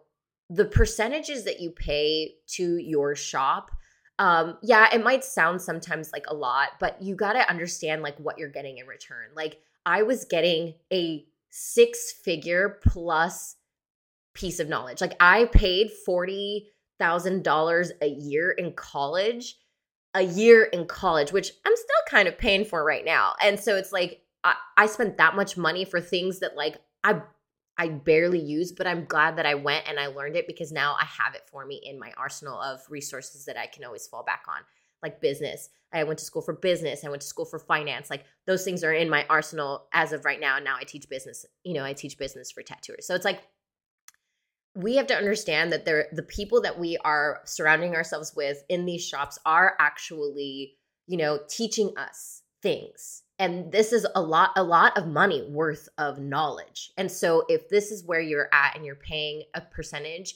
[0.49, 3.71] the percentages that you pay to your shop
[4.19, 8.17] um yeah it might sound sometimes like a lot but you got to understand like
[8.17, 13.55] what you're getting in return like i was getting a six figure plus
[14.35, 15.01] piece of knowledge.
[15.01, 19.57] Like I paid $40,000 a year in college,
[20.13, 23.33] a year in college, which I'm still kind of paying for right now.
[23.41, 27.21] And so it's like I, I spent that much money for things that like I
[27.77, 30.95] I barely use, but I'm glad that I went and I learned it because now
[30.99, 34.23] I have it for me in my arsenal of resources that I can always fall
[34.23, 34.61] back on,
[35.03, 37.05] like business, I went to school for business.
[37.05, 38.09] I went to school for finance.
[38.09, 40.57] Like those things are in my arsenal as of right now.
[40.57, 41.45] And now I teach business.
[41.63, 43.07] You know, I teach business for tattooers.
[43.07, 43.41] So it's like
[44.75, 48.85] we have to understand that there the people that we are surrounding ourselves with in
[48.85, 50.75] these shops are actually,
[51.07, 53.23] you know, teaching us things.
[53.37, 56.91] And this is a lot a lot of money worth of knowledge.
[56.97, 60.35] And so if this is where you're at and you're paying a percentage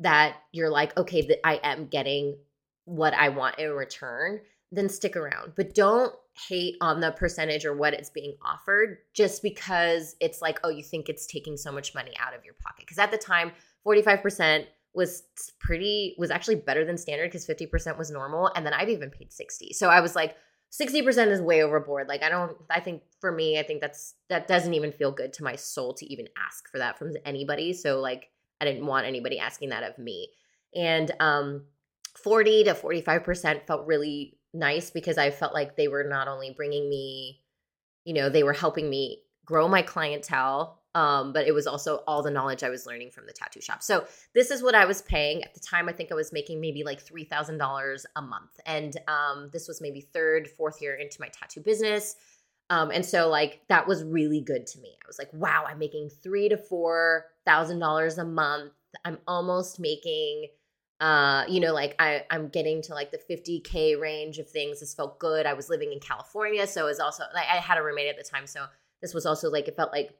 [0.00, 2.36] that you're like, okay, that I am getting
[2.84, 4.40] what I want in return,
[4.72, 5.52] then stick around.
[5.56, 6.12] But don't
[6.48, 10.82] hate on the percentage or what it's being offered just because it's like, oh, you
[10.82, 12.80] think it's taking so much money out of your pocket.
[12.80, 13.52] Because at the time,
[13.86, 15.24] 45% was
[15.60, 18.50] pretty, was actually better than standard because 50% was normal.
[18.54, 19.72] And then I've even paid 60.
[19.72, 20.36] So I was like,
[20.80, 22.08] 60% is way overboard.
[22.08, 25.32] Like I don't I think for me I think that's that doesn't even feel good
[25.34, 27.72] to my soul to even ask for that from anybody.
[27.72, 30.30] So like I didn't want anybody asking that of me.
[30.74, 31.64] And um
[32.16, 36.88] 40 to 45% felt really nice because I felt like they were not only bringing
[36.88, 37.40] me
[38.04, 42.22] you know, they were helping me grow my clientele um, but it was also all
[42.22, 43.82] the knowledge I was learning from the tattoo shop.
[43.82, 45.88] So this is what I was paying at the time.
[45.88, 49.66] I think I was making maybe like three thousand dollars a month, and um, this
[49.68, 52.16] was maybe third, fourth year into my tattoo business.
[52.70, 54.96] Um, and so like that was really good to me.
[55.02, 58.72] I was like, wow, I'm making three to four thousand dollars a month.
[59.04, 60.48] I'm almost making
[61.00, 64.94] uh you know like i i'm getting to like the 50k range of things this
[64.94, 67.82] felt good i was living in california so it was also like i had a
[67.82, 68.66] roommate at the time so
[69.02, 70.14] this was also like it felt like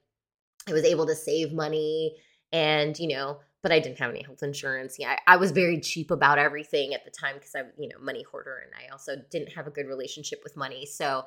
[0.69, 2.17] I was able to save money
[2.53, 4.97] and, you know, but I didn't have any health insurance.
[4.99, 7.97] Yeah, I, I was very cheap about everything at the time because I'm, you know,
[8.01, 10.87] money hoarder and I also didn't have a good relationship with money.
[10.87, 11.25] So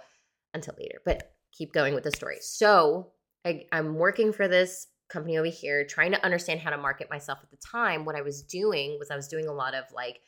[0.54, 2.38] until later, but keep going with the story.
[2.42, 3.12] So
[3.46, 7.40] I, I'm working for this company over here, trying to understand how to market myself
[7.42, 8.06] at the time.
[8.06, 10.20] What I was doing was I was doing a lot of like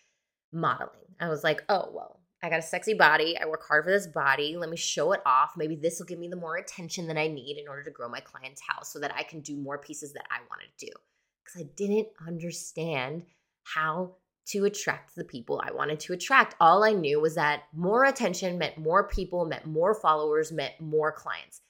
[0.52, 1.16] modeling.
[1.20, 3.38] I was like, oh, well, I got a sexy body.
[3.38, 4.56] I work hard for this body.
[4.58, 5.54] Let me show it off.
[5.58, 8.08] Maybe this will give me the more attention that I need in order to grow
[8.08, 10.92] my clientele so that I can do more pieces that I want to do.
[11.44, 13.24] Because I didn't understand
[13.64, 14.16] how
[14.48, 16.56] to attract the people I wanted to attract.
[16.60, 21.12] All I knew was that more attention meant more people, meant more followers, meant more
[21.12, 21.62] clients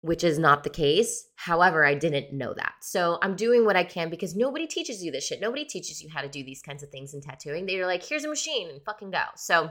[0.00, 1.26] which is not the case.
[1.36, 2.74] However, I didn't know that.
[2.80, 5.40] So I'm doing what I can because nobody teaches you this shit.
[5.40, 7.66] Nobody teaches you how to do these kinds of things in tattooing.
[7.66, 9.22] They're like, here's a machine and fucking go.
[9.36, 9.70] So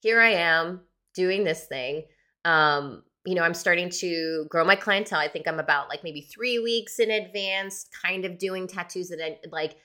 [0.00, 0.82] here I am
[1.14, 2.04] doing this thing.
[2.44, 5.18] Um, you know, I'm starting to grow my clientele.
[5.18, 9.20] I think I'm about like maybe three weeks in advance, kind of doing tattoos that
[9.20, 9.76] I like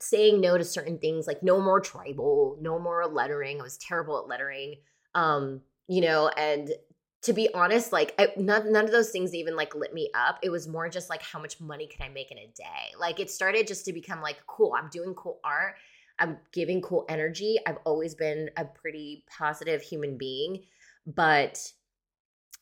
[0.00, 3.60] saying no to certain things, like no more tribal, no more lettering.
[3.60, 4.76] I was terrible at lettering.
[5.14, 6.70] Um, you know, and
[7.22, 10.38] to be honest, like I, none, none of those things even like lit me up.
[10.42, 12.94] It was more just like how much money can I make in a day?
[12.98, 14.74] Like it started just to become like cool.
[14.76, 15.74] I'm doing cool art.
[16.20, 17.56] I'm giving cool energy.
[17.66, 20.62] I've always been a pretty positive human being,
[21.06, 21.72] but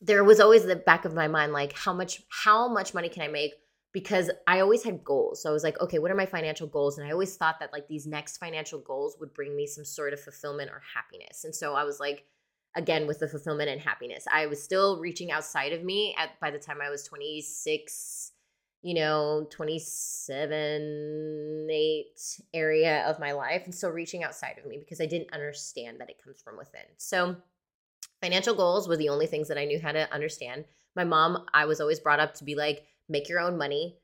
[0.01, 3.23] there was always the back of my mind like how much how much money can
[3.23, 3.53] I make?
[3.93, 5.41] Because I always had goals.
[5.41, 6.97] So I was like, okay, what are my financial goals?
[6.97, 10.13] And I always thought that like these next financial goals would bring me some sort
[10.13, 11.45] of fulfillment or happiness.
[11.45, 12.25] And so I was like
[12.77, 14.25] again with the fulfillment and happiness.
[14.31, 18.31] I was still reaching outside of me at by the time I was 26,
[18.83, 22.05] you know, 27, 8
[22.53, 26.11] area of my life and still reaching outside of me because I didn't understand that
[26.11, 26.85] it comes from within.
[26.97, 27.35] So
[28.21, 30.65] financial goals were the only things that I knew how to understand.
[30.95, 33.97] My mom, I was always brought up to be like make your own money,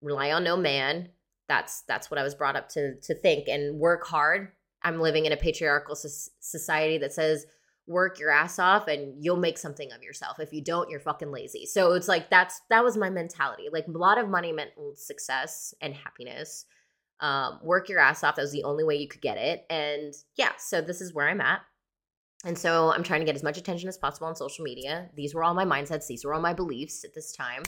[0.00, 1.10] rely on no man.
[1.48, 4.52] That's that's what I was brought up to to think and work hard.
[4.82, 7.46] I'm living in a patriarchal society that says
[7.86, 10.40] work your ass off and you'll make something of yourself.
[10.40, 11.66] If you don't, you're fucking lazy.
[11.66, 13.64] So it's like that's that was my mentality.
[13.72, 16.66] Like a lot of money meant success and happiness.
[17.20, 18.36] Um, work your ass off.
[18.36, 19.64] That was the only way you could get it.
[19.70, 21.60] And yeah, so this is where I'm at.
[22.44, 25.08] And so I'm trying to get as much attention as possible on social media.
[25.14, 27.62] These were all my mindsets, these were all my beliefs at this time.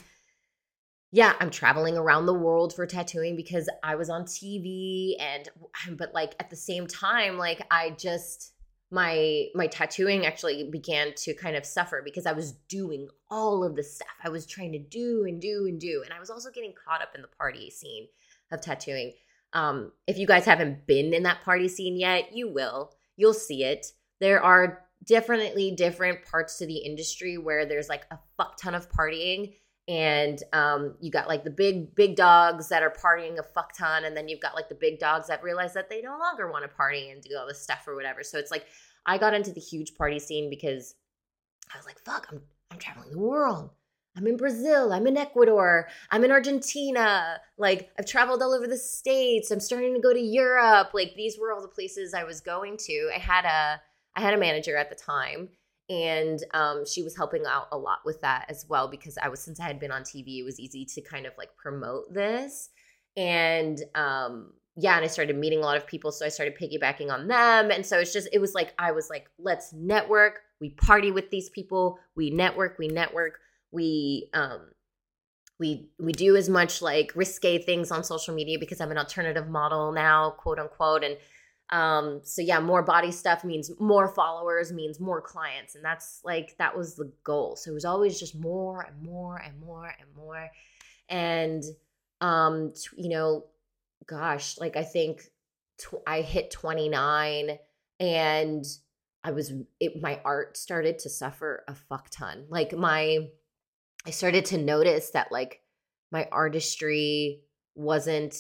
[1.11, 5.49] Yeah, I'm traveling around the world for tattooing because I was on TV and
[5.97, 8.53] but like at the same time like I just
[8.91, 13.77] my my tattooing actually began to kind of suffer because I was doing all of
[13.77, 16.51] the stuff I was trying to do and do and do, and I was also
[16.51, 18.09] getting caught up in the party scene
[18.51, 19.13] of tattooing.
[19.53, 22.93] Um, if you guys haven't been in that party scene yet, you will.
[23.17, 23.93] You'll see it.
[24.21, 28.91] There are definitely different parts to the industry where there's like a fuck ton of
[28.91, 29.55] partying
[29.89, 34.05] and um, you got like the big big dogs that are partying a fuck ton
[34.05, 36.63] and then you've got like the big dogs that realize that they no longer want
[36.63, 38.23] to party and do all this stuff or whatever.
[38.23, 38.67] So it's like
[39.07, 40.95] i got into the huge party scene because
[41.73, 43.71] i was like fuck i'm i'm traveling the world.
[44.17, 44.93] I'm in brazil.
[44.93, 45.89] I'm in ecuador.
[46.11, 47.39] I'm in argentina.
[47.57, 49.51] Like i've traveled all over the states.
[49.51, 50.91] I'm starting to go to europe.
[50.93, 53.11] Like these were all the places i was going to.
[53.15, 53.81] I had a
[54.17, 55.49] i had a manager at the time
[55.89, 59.41] and um, she was helping out a lot with that as well because I was
[59.41, 62.71] since I had been on TV, it was easy to kind of like promote this,
[63.17, 67.11] and um, yeah, and I started meeting a lot of people, so I started piggybacking
[67.11, 70.71] on them, and so it's just it was like I was like, let's network, we
[70.71, 74.71] party with these people, we network, we network, we um,
[75.59, 79.49] we we do as much like risque things on social media because I'm an alternative
[79.49, 81.05] model now, quote unquote.
[81.05, 81.17] And
[81.71, 85.75] um, so yeah, more body stuff means more followers, means more clients.
[85.75, 87.57] And that's like that was the goal.
[87.57, 90.49] So it was always just more and more and more and more.
[91.09, 91.63] And
[92.21, 93.45] um, you know,
[94.07, 95.23] gosh, like I think
[95.79, 97.59] tw- I hit 29
[98.01, 98.65] and
[99.23, 102.47] I was it, my art started to suffer a fuck ton.
[102.49, 103.29] Like my
[104.07, 105.61] I started to notice that like
[106.11, 107.43] my artistry
[107.75, 108.35] wasn't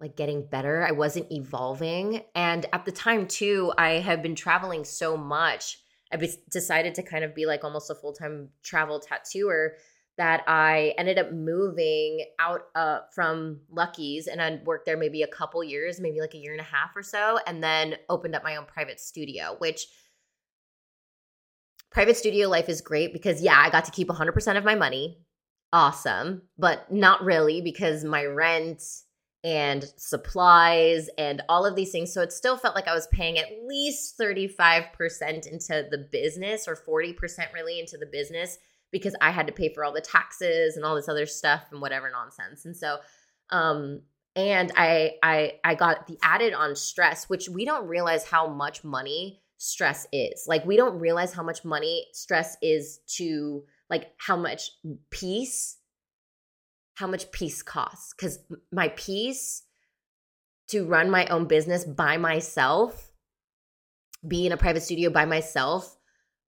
[0.00, 0.86] like getting better.
[0.86, 2.22] I wasn't evolving.
[2.34, 5.78] And at the time too, I had been traveling so much.
[6.12, 6.18] I
[6.50, 9.74] decided to kind of be like almost a full-time travel tattooer
[10.16, 15.26] that I ended up moving out uh, from Lucky's and I worked there maybe a
[15.26, 18.44] couple years, maybe like a year and a half or so, and then opened up
[18.44, 19.86] my own private studio, which
[21.90, 25.18] private studio life is great because, yeah, I got to keep 100% of my money.
[25.72, 26.42] Awesome.
[26.56, 28.82] But not really because my rent
[29.44, 32.12] and supplies and all of these things.
[32.12, 36.74] So it still felt like I was paying at least 35% into the business or
[36.74, 38.56] 40% really into the business
[38.90, 41.82] because I had to pay for all the taxes and all this other stuff and
[41.82, 42.64] whatever nonsense.
[42.64, 42.98] And so
[43.50, 44.00] um
[44.34, 48.82] and I I I got the added on stress, which we don't realize how much
[48.82, 50.46] money stress is.
[50.48, 54.70] Like we don't realize how much money stress is to like how much
[55.10, 55.76] peace
[56.94, 58.38] how much peace costs cuz
[58.72, 59.62] my peace
[60.68, 63.12] to run my own business by myself
[64.26, 65.96] be in a private studio by myself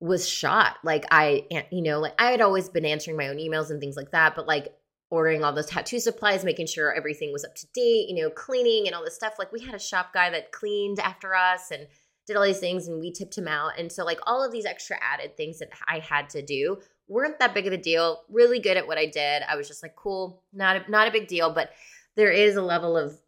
[0.01, 0.77] was shot.
[0.85, 3.97] Like I, you know, like I had always been answering my own emails and things
[3.97, 4.75] like that, but like
[5.11, 8.87] ordering all those tattoo supplies, making sure everything was up to date, you know, cleaning
[8.87, 9.35] and all this stuff.
[9.39, 11.87] Like we had a shop guy that cleaned after us and
[12.27, 13.79] did all these things and we tipped him out.
[13.79, 16.79] And so like all of these extra added things that I had to do
[17.09, 18.23] weren't that big of a deal.
[18.29, 19.43] Really good at what I did.
[19.49, 21.71] I was just like, cool, not a, not a big deal, but
[22.17, 23.21] there is a level of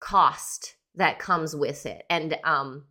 [0.00, 2.04] cost that comes with it.
[2.10, 2.84] And um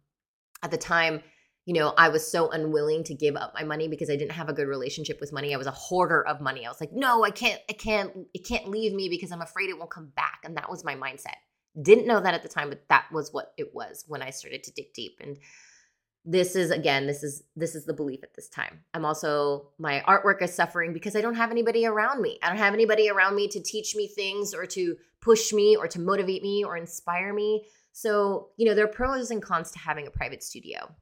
[0.61, 1.21] at the time
[1.69, 4.49] you know, I was so unwilling to give up my money because I didn't have
[4.49, 5.53] a good relationship with money.
[5.53, 6.65] I was a hoarder of money.
[6.65, 9.69] I was like, no, I can't, I can't, it can't leave me because I'm afraid
[9.69, 10.39] it won't come back.
[10.43, 11.35] And that was my mindset.
[11.79, 14.63] Didn't know that at the time, but that was what it was when I started
[14.63, 15.19] to dig deep.
[15.21, 15.37] And
[16.31, 18.81] this is again, this is this is the belief at this time.
[18.93, 22.37] I'm also my artwork is suffering because I don't have anybody around me.
[22.43, 25.87] I don't have anybody around me to teach me things or to push me or
[25.87, 27.65] to motivate me or inspire me.
[27.93, 30.95] So, you know, there are pros and cons to having a private studio.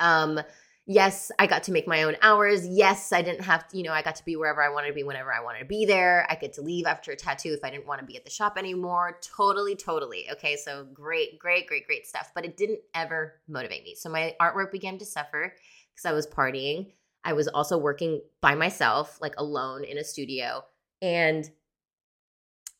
[0.00, 0.40] Um,
[0.86, 2.66] yes, I got to make my own hours.
[2.66, 4.94] Yes, I didn't have to, you know, I got to be wherever I wanted to
[4.94, 6.26] be whenever I wanted to be there.
[6.28, 8.30] I get to leave after a tattoo if I didn't want to be at the
[8.30, 9.18] shop anymore.
[9.22, 10.28] Totally, totally.
[10.32, 12.32] Okay, so great, great, great, great stuff.
[12.34, 13.94] But it didn't ever motivate me.
[13.94, 15.54] So my artwork began to suffer
[15.92, 16.92] because I was partying.
[17.24, 20.64] I was also working by myself, like alone in a studio.
[21.00, 21.48] And,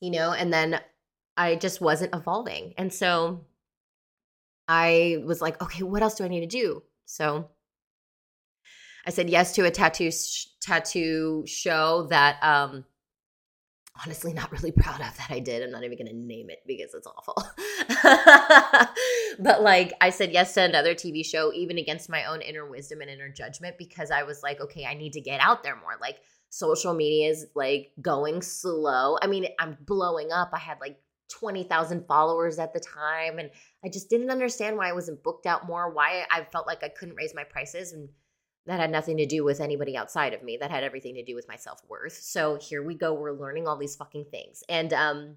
[0.00, 0.80] you know, and then
[1.36, 2.74] I just wasn't evolving.
[2.76, 3.44] And so
[4.66, 6.82] I was like, okay, what else do I need to do?
[7.04, 7.48] So
[9.06, 12.84] I said yes to a tattoo sh- tattoo show that um
[14.02, 15.62] honestly not really proud of that I did.
[15.62, 17.36] I'm not even going to name it because it's awful.
[19.38, 23.00] but like I said yes to another TV show even against my own inner wisdom
[23.02, 25.98] and inner judgment because I was like okay, I need to get out there more.
[26.00, 29.18] Like social media is like going slow.
[29.20, 30.50] I mean, I'm blowing up.
[30.52, 30.98] I had like
[31.32, 33.38] 20,000 followers at the time.
[33.38, 33.50] And
[33.84, 36.88] I just didn't understand why I wasn't booked out more, why I felt like I
[36.88, 37.92] couldn't raise my prices.
[37.92, 38.08] And
[38.66, 40.56] that had nothing to do with anybody outside of me.
[40.56, 42.14] That had everything to do with my self worth.
[42.14, 43.14] So here we go.
[43.14, 44.62] We're learning all these fucking things.
[44.68, 45.36] And, um,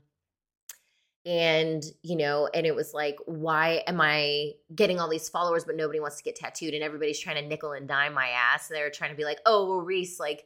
[1.26, 5.76] and you know and it was like why am i getting all these followers but
[5.76, 8.78] nobody wants to get tattooed and everybody's trying to nickel and dime my ass and
[8.78, 10.45] they're trying to be like oh well reese like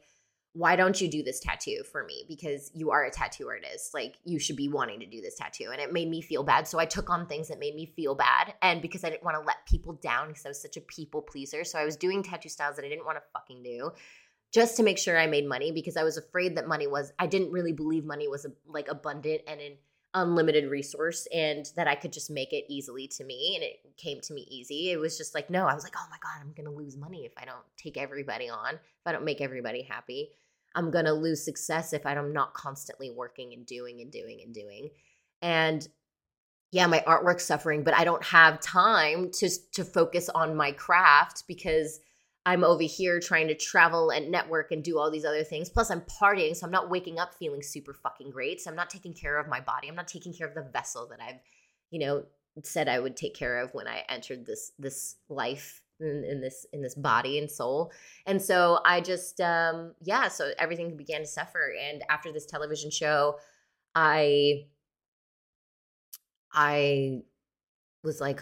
[0.52, 2.24] why don't you do this tattoo for me?
[2.26, 3.94] Because you are a tattoo artist.
[3.94, 5.70] Like, you should be wanting to do this tattoo.
[5.72, 6.66] And it made me feel bad.
[6.66, 8.54] So I took on things that made me feel bad.
[8.60, 11.22] And because I didn't want to let people down because I was such a people
[11.22, 11.62] pleaser.
[11.62, 13.92] So I was doing tattoo styles that I didn't want to fucking do
[14.52, 17.26] just to make sure I made money because I was afraid that money was, I
[17.26, 19.72] didn't really believe money was like abundant and an
[20.14, 23.52] unlimited resource and that I could just make it easily to me.
[23.54, 24.90] And it came to me easy.
[24.90, 26.96] It was just like, no, I was like, oh my God, I'm going to lose
[26.96, 30.30] money if I don't take everybody on, if I don't make everybody happy.
[30.74, 34.54] I'm going to lose success if I'm not constantly working and doing and doing and
[34.54, 34.90] doing.
[35.42, 35.86] And
[36.72, 41.44] yeah, my artwork's suffering, but I don't have time to to focus on my craft
[41.48, 42.00] because
[42.46, 45.68] I'm over here trying to travel and network and do all these other things.
[45.68, 48.60] Plus, I'm partying, so I'm not waking up feeling super fucking great.
[48.60, 49.88] So I'm not taking care of my body.
[49.88, 51.40] I'm not taking care of the vessel that I've,
[51.90, 52.24] you know,
[52.62, 56.66] said I would take care of when I entered this this life in, in this
[56.72, 57.92] in this body and soul.
[58.26, 62.90] And so I just um yeah, so everything began to suffer and after this television
[62.90, 63.38] show
[63.94, 64.66] I
[66.52, 67.20] I
[68.02, 68.40] was like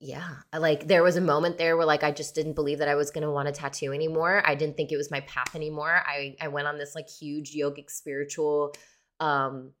[0.00, 2.94] yeah like there was a moment there where like i just didn't believe that i
[2.94, 4.42] was going to want a tattoo anymore.
[4.46, 6.02] I didn't think it was my path anymore.
[6.06, 8.74] I i went on this like huge yogic spiritual
[9.18, 9.72] um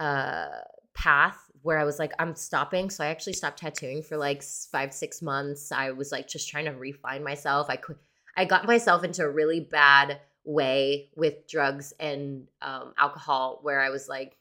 [0.00, 0.48] uh
[0.94, 2.88] path where i was like i'm stopping.
[2.88, 5.72] So i actually stopped tattooing for like five six months.
[5.72, 7.68] I was like just trying to refine myself.
[7.68, 7.96] I could
[8.36, 13.88] i got myself into a really bad way with drugs and um, alcohol where i
[13.88, 14.36] was like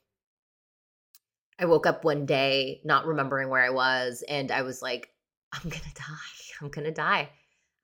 [1.60, 5.10] I woke up one day not remembering where I was and I was like
[5.54, 6.34] I'm going to die.
[6.62, 7.30] I'm going to die.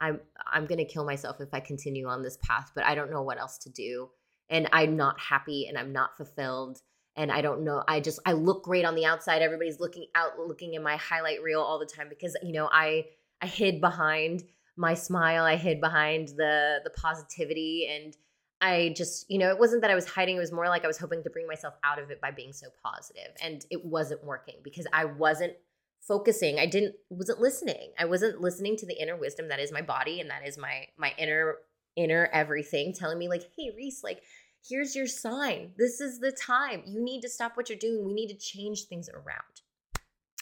[0.02, 0.20] I'm
[0.52, 3.22] I'm going to kill myself if I continue on this path, but I don't know
[3.22, 4.10] what else to do.
[4.50, 6.82] And I'm not happy and I'm not fulfilled
[7.16, 7.84] and I don't know.
[7.88, 9.42] I just I look great on the outside.
[9.42, 13.06] Everybody's looking out looking in my highlight reel all the time because you know, I
[13.42, 14.44] I hid behind
[14.78, 15.44] my smile.
[15.44, 18.16] I hid behind the the positivity and
[18.62, 20.36] I just, you know, it wasn't that I was hiding.
[20.36, 22.52] It was more like I was hoping to bring myself out of it by being
[22.52, 25.54] so positive, and it wasn't working because I wasn't
[26.02, 26.60] focusing.
[26.60, 27.92] I didn't wasn't listening.
[27.98, 30.88] I wasn't listening to the inner wisdom that is my body and that is my
[30.98, 31.58] my inner
[31.96, 34.24] inner everything telling me like, "Hey, Reese, like
[34.68, 35.74] here's your sign.
[35.78, 36.84] This is the time.
[36.86, 38.06] You need to stop what you're doing.
[38.06, 39.62] We need to change things around."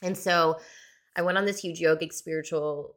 [0.01, 0.59] And so
[1.15, 2.95] I went on this huge yogic spiritual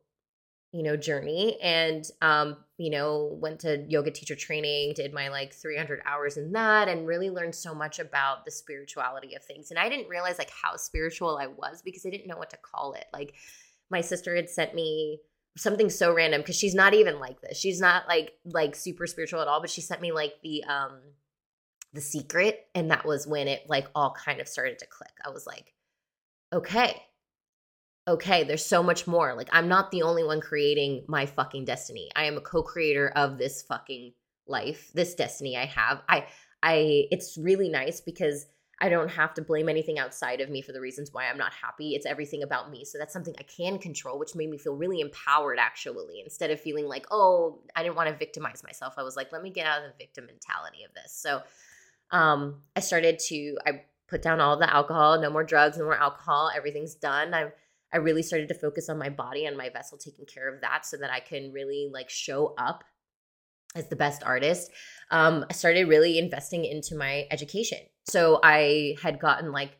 [0.72, 5.52] you know journey and um you know went to yoga teacher training did my like
[5.52, 9.70] 300 hours in that and really learned so much about the spirituality of things.
[9.70, 12.56] And i didn't realize like how spiritual i was because i didn't know what to
[12.56, 13.06] call it.
[13.12, 13.34] Like
[13.90, 15.20] my sister had sent me
[15.56, 17.58] something so random because she's not even like this.
[17.58, 21.00] She's not like like super spiritual at all but she sent me like the um
[21.92, 25.12] the secret and that was when it like all kind of started to click.
[25.24, 25.74] I was like
[26.52, 27.02] okay
[28.10, 29.34] okay, there's so much more.
[29.34, 32.10] Like, I'm not the only one creating my fucking destiny.
[32.16, 34.12] I am a co creator of this fucking
[34.46, 36.02] life, this destiny I have.
[36.08, 36.26] I,
[36.62, 38.46] I, it's really nice because
[38.82, 41.52] I don't have to blame anything outside of me for the reasons why I'm not
[41.52, 41.94] happy.
[41.94, 42.84] It's everything about me.
[42.84, 46.60] So that's something I can control, which made me feel really empowered actually, instead of
[46.60, 48.94] feeling like, oh, I didn't want to victimize myself.
[48.96, 51.12] I was like, let me get out of the victim mentality of this.
[51.12, 51.42] So
[52.10, 55.98] um, I started to, I put down all the alcohol, no more drugs, no more
[55.98, 56.50] alcohol.
[56.56, 57.34] Everything's done.
[57.34, 57.52] I'm,
[57.92, 60.86] I really started to focus on my body and my vessel taking care of that
[60.86, 62.84] so that I can really like show up
[63.74, 64.70] as the best artist.
[65.10, 67.78] Um, I started really investing into my education.
[68.08, 69.76] So I had gotten like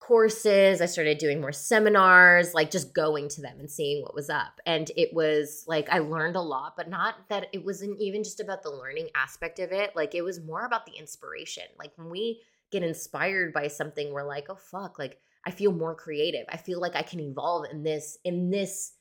[0.00, 0.80] courses.
[0.80, 4.60] I started doing more seminars, like just going to them and seeing what was up.
[4.66, 8.40] And it was like I learned a lot, but not that it wasn't even just
[8.40, 9.94] about the learning aspect of it.
[9.94, 11.64] Like it was more about the inspiration.
[11.78, 12.42] Like when we
[12.72, 16.46] get inspired by something, we're like, oh fuck, like I feel more creative.
[16.48, 18.92] I feel like I can evolve in this in this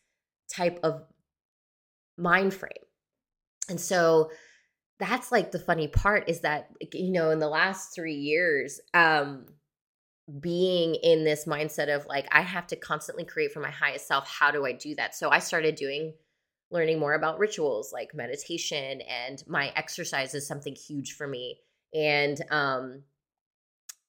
[0.49, 1.03] type of
[2.17, 2.71] mind frame.
[3.69, 4.31] And so
[4.99, 9.45] that's like the funny part is that you know in the last 3 years um
[10.39, 14.29] being in this mindset of like I have to constantly create for my highest self,
[14.29, 15.15] how do I do that?
[15.15, 16.13] So I started doing
[16.69, 21.59] learning more about rituals like meditation and my exercise is something huge for me
[21.93, 23.03] and um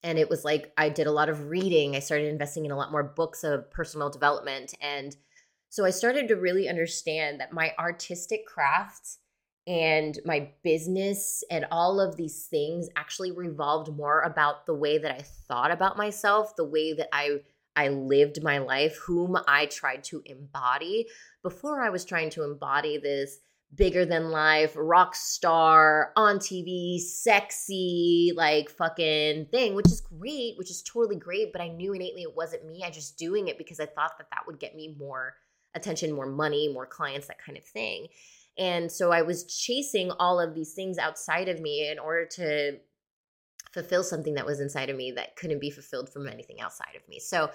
[0.03, 1.95] and it was like I did a lot of reading.
[1.97, 4.75] I started investing in a lot more books of personal development.
[4.81, 5.17] And
[5.69, 9.19] so I started to really understand that my artistic craft
[9.67, 15.13] and my business and all of these things actually revolved more about the way that
[15.13, 17.41] I thought about myself, the way that I
[17.75, 21.07] I lived my life, whom I tried to embody
[21.43, 23.39] before I was trying to embody this
[23.75, 30.71] bigger than life, rock star, on TV, sexy, like fucking thing, which is great, which
[30.71, 31.53] is totally great.
[31.53, 32.83] But I knew innately it wasn't me.
[32.85, 35.35] I just doing it because I thought that that would get me more
[35.75, 38.09] attention, more money, more clients, that kind of thing.
[38.59, 42.79] And so I was chasing all of these things outside of me in order to
[43.73, 47.09] fulfill something that was inside of me that couldn't be fulfilled from anything outside of
[47.09, 47.19] me.
[47.19, 47.51] So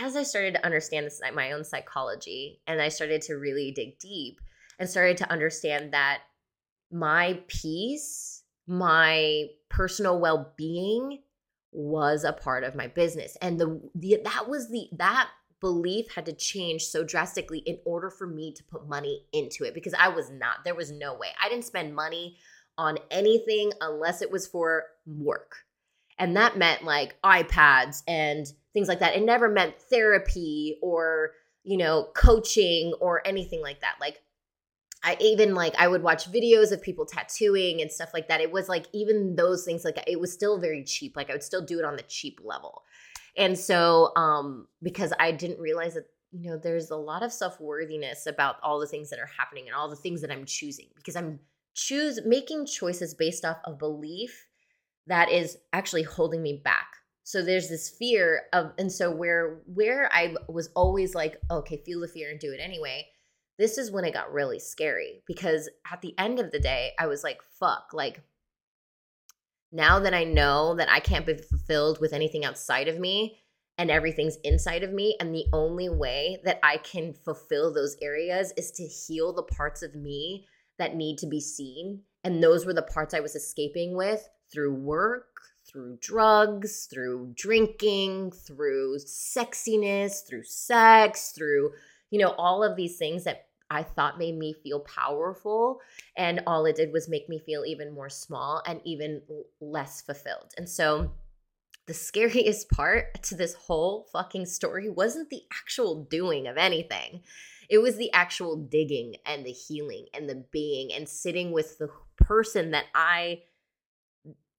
[0.00, 3.98] as I started to understand this, my own psychology and I started to really dig
[3.98, 4.40] deep,
[4.78, 6.20] and started to understand that
[6.90, 11.20] my peace, my personal well-being
[11.72, 13.36] was a part of my business.
[13.42, 15.28] And the, the that was the that
[15.60, 19.74] belief had to change so drastically in order for me to put money into it
[19.74, 21.28] because I was not there was no way.
[21.42, 22.36] I didn't spend money
[22.76, 25.56] on anything unless it was for work.
[26.18, 29.16] And that meant like iPads and things like that.
[29.16, 31.32] It never meant therapy or,
[31.64, 33.96] you know, coaching or anything like that.
[34.00, 34.20] Like
[35.02, 38.40] I even like I would watch videos of people tattooing and stuff like that.
[38.40, 41.16] It was like even those things like it was still very cheap.
[41.16, 42.82] Like I would still do it on the cheap level.
[43.36, 47.60] And so um because I didn't realize that you know, there's a lot of self
[47.60, 50.86] worthiness about all the things that are happening and all the things that I'm choosing
[50.94, 51.40] because I'm
[51.74, 54.46] choose making choices based off of belief
[55.06, 56.86] that is actually holding me back.
[57.24, 62.00] So there's this fear of, and so where where I was always like, okay, feel
[62.00, 63.06] the fear and do it anyway.
[63.58, 67.06] This is when it got really scary because at the end of the day, I
[67.06, 68.22] was like, fuck, like
[69.72, 73.40] now that I know that I can't be fulfilled with anything outside of me,
[73.78, 75.16] and everything's inside of me.
[75.20, 79.82] And the only way that I can fulfill those areas is to heal the parts
[79.82, 80.46] of me
[80.78, 82.02] that need to be seen.
[82.24, 85.26] And those were the parts I was escaping with through work,
[85.70, 91.72] through drugs, through drinking, through sexiness, through sex, through,
[92.10, 95.80] you know, all of these things that I thought made me feel powerful.
[96.16, 99.22] And all it did was make me feel even more small and even
[99.60, 100.52] less fulfilled.
[100.56, 101.12] And so,
[101.86, 107.22] the scariest part to this whole fucking story wasn't the actual doing of anything.
[107.68, 111.90] It was the actual digging and the healing and the being and sitting with the
[112.16, 113.42] person that I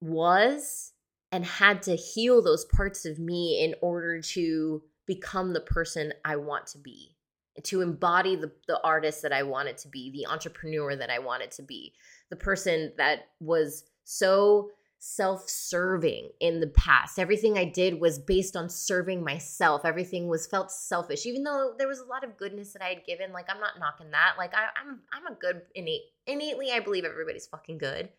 [0.02, 0.94] was
[1.32, 6.36] and had to heal those parts of me in order to become the person I
[6.36, 7.16] want to be,
[7.64, 11.52] to embody the, the artist that I wanted to be, the entrepreneur that I wanted
[11.52, 11.94] to be,
[12.30, 17.20] the person that was so self-serving in the past.
[17.20, 19.86] Everything I did was based on serving myself.
[19.86, 23.06] Everything was felt selfish, even though there was a lot of goodness that I had
[23.06, 23.32] given.
[23.32, 24.34] Like I'm not knocking that.
[24.38, 26.72] Like I, am I'm, I'm a good innate innately.
[26.72, 28.10] I believe everybody's fucking good,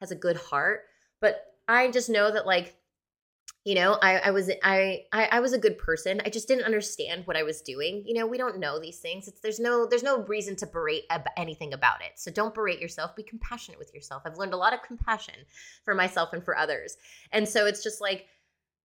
[0.00, 0.84] has a good heart.
[1.20, 2.76] But I just know that like
[3.64, 6.20] you know I, I was I, I i was a good person.
[6.24, 8.02] I just didn't understand what i was doing.
[8.06, 9.28] You know we don't know these things.
[9.28, 12.12] It's there's no there's no reason to berate ab- anything about it.
[12.16, 13.14] So don't berate yourself.
[13.16, 14.22] Be compassionate with yourself.
[14.26, 15.34] I've learned a lot of compassion
[15.84, 16.96] for myself and for others.
[17.32, 18.26] And so it's just like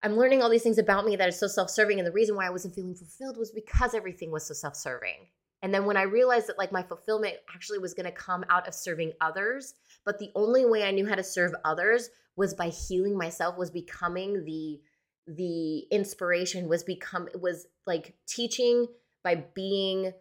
[0.04, 2.00] i'm learning all these things about me that is so self-serving.
[2.00, 5.28] And the reason why i wasn't feeling fulfilled was because everything was so self-serving
[5.62, 8.68] and then when i realized that like my fulfillment actually was going to come out
[8.68, 9.74] of serving others
[10.06, 13.72] but the only way i knew how to serve others was by healing myself was
[13.72, 14.80] becoming the
[15.28, 18.88] the inspiration was become was like teaching
[19.24, 20.14] by being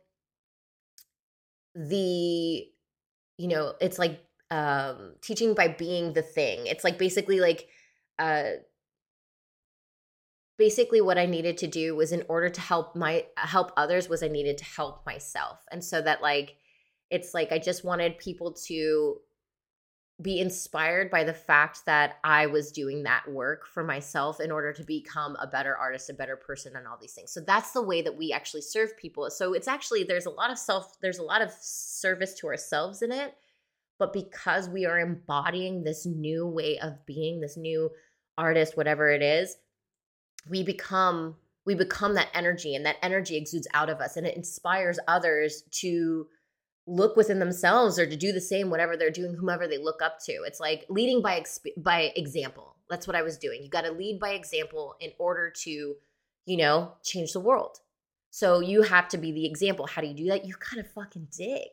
[1.74, 2.66] the
[3.38, 4.20] you know it's like
[4.50, 6.66] um teaching by being the thing.
[6.66, 7.68] It's like basically like
[8.18, 8.52] uh
[10.58, 14.22] basically what i needed to do was in order to help my help others was
[14.22, 16.56] i needed to help myself and so that like
[17.10, 19.16] it's like i just wanted people to
[20.22, 24.72] be inspired by the fact that I was doing that work for myself in order
[24.72, 27.32] to become a better artist, a better person, and all these things.
[27.32, 29.28] So that's the way that we actually serve people.
[29.28, 33.02] So it's actually, there's a lot of self, there's a lot of service to ourselves
[33.02, 33.34] in it.
[33.98, 37.90] But because we are embodying this new way of being, this new
[38.38, 39.56] artist, whatever it is,
[40.48, 44.36] we become we become that energy and that energy exudes out of us and it
[44.36, 46.26] inspires others to
[46.86, 50.18] look within themselves or to do the same whatever they're doing whomever they look up
[50.24, 50.32] to.
[50.46, 52.76] It's like leading by exp- by example.
[52.88, 53.62] That's what i was doing.
[53.64, 55.94] You got to lead by example in order to
[56.46, 57.78] you know change the world.
[58.30, 59.86] So you have to be the example.
[59.86, 60.44] How do you do that?
[60.44, 61.68] You gotta fucking dig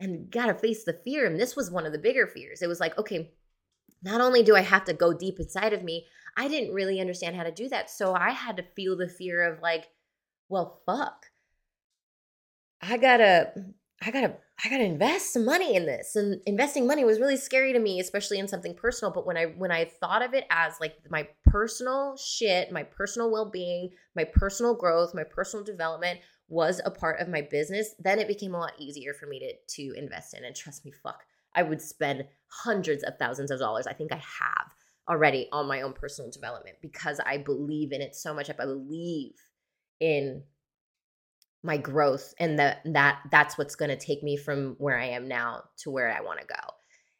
[0.00, 1.26] and gotta face the fear.
[1.26, 2.62] And this was one of the bigger fears.
[2.62, 3.32] It was like okay
[4.02, 6.06] not only do i have to go deep inside of me
[6.38, 9.52] i didn't really understand how to do that so i had to feel the fear
[9.52, 9.88] of like
[10.48, 11.26] well fuck
[12.80, 13.52] i gotta
[14.00, 16.14] I gotta I gotta invest some money in this.
[16.14, 19.12] And investing money was really scary to me, especially in something personal.
[19.12, 23.30] But when I when I thought of it as like my personal shit, my personal
[23.30, 28.28] well-being, my personal growth, my personal development was a part of my business, then it
[28.28, 30.44] became a lot easier for me to to invest in.
[30.44, 31.24] And trust me, fuck,
[31.54, 33.88] I would spend hundreds of thousands of dollars.
[33.88, 34.70] I think I have
[35.08, 38.50] already on my own personal development because I believe in it so much.
[38.50, 39.32] I believe
[40.00, 40.42] in
[41.62, 45.26] my growth and that that that's what's going to take me from where I am
[45.26, 46.74] now to where I want to go.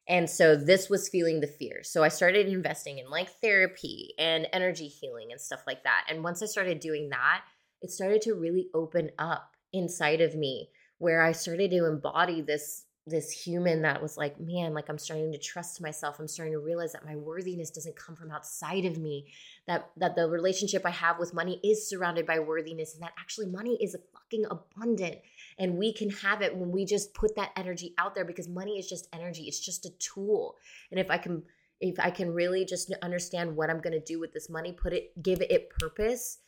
[0.09, 1.82] And so this was feeling the fear.
[1.82, 6.07] So I started investing in like therapy and energy healing and stuff like that.
[6.09, 7.43] And once I started doing that,
[7.82, 12.84] it started to really open up inside of me where I started to embody this
[13.11, 16.19] this human that was like, man, like I'm starting to trust myself.
[16.19, 19.27] I'm starting to realize that my worthiness doesn't come from outside of me.
[19.67, 23.47] That that the relationship I have with money is surrounded by worthiness and that actually
[23.47, 25.19] money is fucking abundant
[25.59, 28.79] and we can have it when we just put that energy out there because money
[28.79, 29.45] is just energy.
[29.45, 30.57] It's just a tool.
[30.91, 31.43] And if I can
[31.81, 34.93] if I can really just understand what I'm going to do with this money, put
[34.93, 36.39] it give it purpose,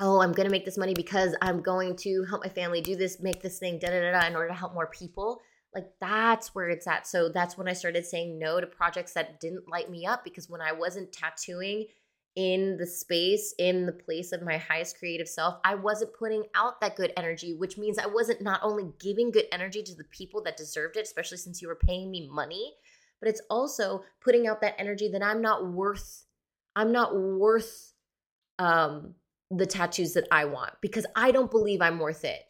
[0.00, 2.96] oh, I'm going to make this money because I'm going to help my family do
[2.96, 5.40] this, make this thing, da da da, in order to help more people.
[5.74, 7.06] Like that's where it's at.
[7.06, 10.50] So that's when I started saying no to projects that didn't light me up because
[10.50, 11.86] when I wasn't tattooing
[12.34, 16.80] in the space, in the place of my highest creative self, I wasn't putting out
[16.80, 20.42] that good energy, which means I wasn't not only giving good energy to the people
[20.44, 22.74] that deserved it, especially since you were paying me money,
[23.20, 26.24] but it's also putting out that energy that I'm not worth,
[26.74, 27.92] I'm not worth
[28.58, 29.14] um
[29.50, 32.40] the tattoos that I want because I don't believe I'm worth it.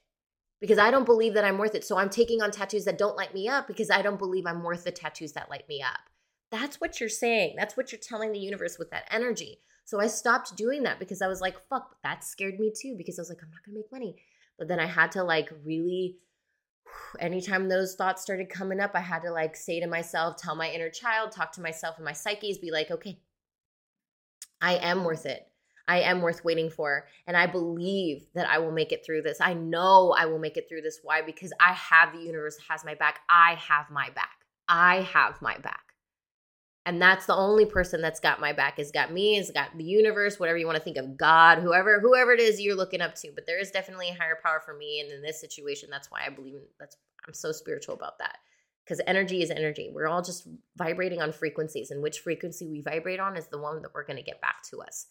[0.63, 1.85] Because I don't believe that I'm worth it.
[1.85, 4.63] So I'm taking on tattoos that don't light me up because I don't believe I'm
[4.63, 5.99] worth the tattoos that light me up.
[6.53, 7.57] That's what you're saying.
[7.59, 9.59] That's what you're telling the universe with that energy.
[9.85, 13.19] So I stopped doing that because I was like, fuck, that scared me too because
[13.19, 14.17] I was like, I'm not going to make money.
[14.57, 16.19] But then I had to like really
[17.19, 20.71] anytime those thoughts started coming up, I had to like say to myself, tell my
[20.71, 23.19] inner child, talk to myself and my psyches, be like, okay,
[24.61, 25.49] I am worth it.
[25.89, 27.07] I am worth waiting for.
[27.27, 29.41] And I believe that I will make it through this.
[29.41, 31.01] I know I will make it through this.
[31.03, 31.23] Why?
[31.23, 33.21] Because I have the universe has my back.
[33.29, 34.39] I have my back.
[34.69, 35.81] I have my back.
[36.85, 39.85] And that's the only person that's got my back has got me, has got the
[39.85, 43.15] universe, whatever you want to think of, God, whoever, whoever it is you're looking up
[43.17, 43.31] to.
[43.33, 45.01] But there is definitely a higher power for me.
[45.01, 48.39] And in this situation, that's why I believe that's I'm so spiritual about that.
[48.85, 49.91] Because energy is energy.
[49.93, 53.81] We're all just vibrating on frequencies, and which frequency we vibrate on is the one
[53.83, 55.07] that we're gonna get back to us.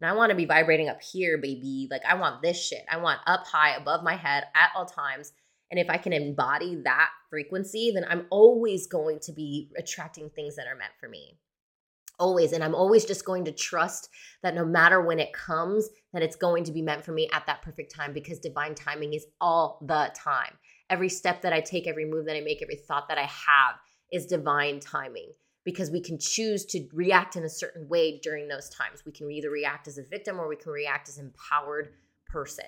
[0.00, 1.88] And I want to be vibrating up here, baby.
[1.90, 2.84] Like I want this shit.
[2.90, 5.32] I want up high above my head at all times.
[5.70, 10.56] And if I can embody that frequency, then I'm always going to be attracting things
[10.56, 11.38] that are meant for me.
[12.18, 12.52] Always.
[12.52, 14.08] And I'm always just going to trust
[14.42, 17.46] that no matter when it comes, that it's going to be meant for me at
[17.46, 20.52] that perfect time because divine timing is all the time.
[20.90, 23.76] Every step that I take, every move that I make, every thought that I have
[24.12, 25.32] is divine timing
[25.64, 29.02] because we can choose to react in a certain way during those times.
[29.04, 31.88] We can either react as a victim or we can react as an empowered
[32.26, 32.66] person.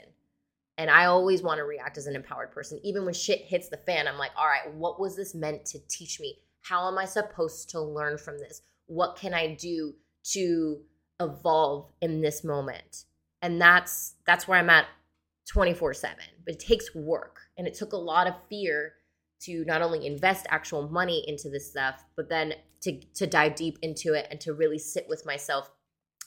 [0.79, 2.81] And I always want to react as an empowered person.
[2.83, 5.79] Even when shit hits the fan, I'm like, all right, what was this meant to
[5.89, 6.39] teach me?
[6.63, 8.63] How am I supposed to learn from this?
[8.87, 9.95] What can I do
[10.33, 10.81] to
[11.21, 13.05] evolve in this moment?
[13.43, 14.87] And that's that's where I'm at
[15.55, 16.03] 24/7.
[16.45, 18.95] But it takes work and it took a lot of fear
[19.43, 22.55] to not only invest actual money into this stuff, but then
[22.87, 25.71] to to dive deep into it and to really sit with myself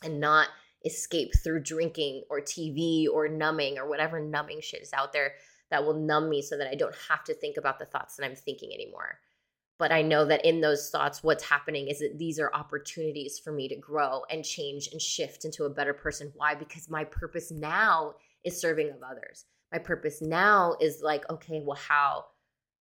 [0.03, 0.49] and not
[0.85, 5.33] escape through drinking or TV or numbing or whatever numbing shit is out there
[5.71, 8.25] that will numb me so that I don't have to think about the thoughts that
[8.25, 9.19] I'm thinking anymore.
[9.77, 13.53] But I know that in those thoughts, what's happening is that these are opportunities for
[13.53, 16.33] me to grow and change and shift into a better person.
[16.35, 16.55] Why?
[16.55, 19.45] Because my purpose now is serving of others.
[19.71, 22.25] My purpose now is like, okay, well, how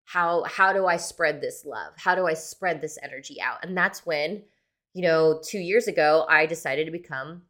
[0.09, 1.93] how how do i spread this love?
[1.97, 3.59] How do i spread this energy out?
[3.63, 4.43] And that's when
[4.95, 7.43] you know 2 years ago i decided to become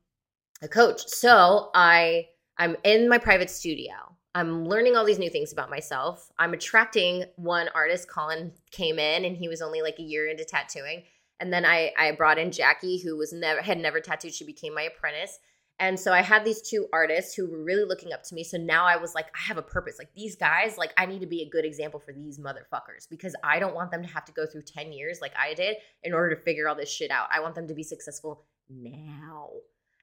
[0.60, 1.06] a coach.
[1.06, 2.26] So i
[2.58, 3.94] i'm in my private studio.
[4.34, 6.30] I'm learning all these new things about myself.
[6.38, 10.44] I'm attracting one artist colin came in and he was only like a year into
[10.44, 11.04] tattooing.
[11.38, 14.34] And then i i brought in jackie who was never had never tattooed.
[14.34, 15.38] She became my apprentice
[15.80, 18.42] and so I had these two artists who were really looking up to me.
[18.42, 19.96] So now I was like, I have a purpose.
[19.96, 23.36] Like these guys, like I need to be a good example for these motherfuckers because
[23.44, 26.12] I don't want them to have to go through 10 years like I did in
[26.12, 27.28] order to figure all this shit out.
[27.32, 29.50] I want them to be successful now.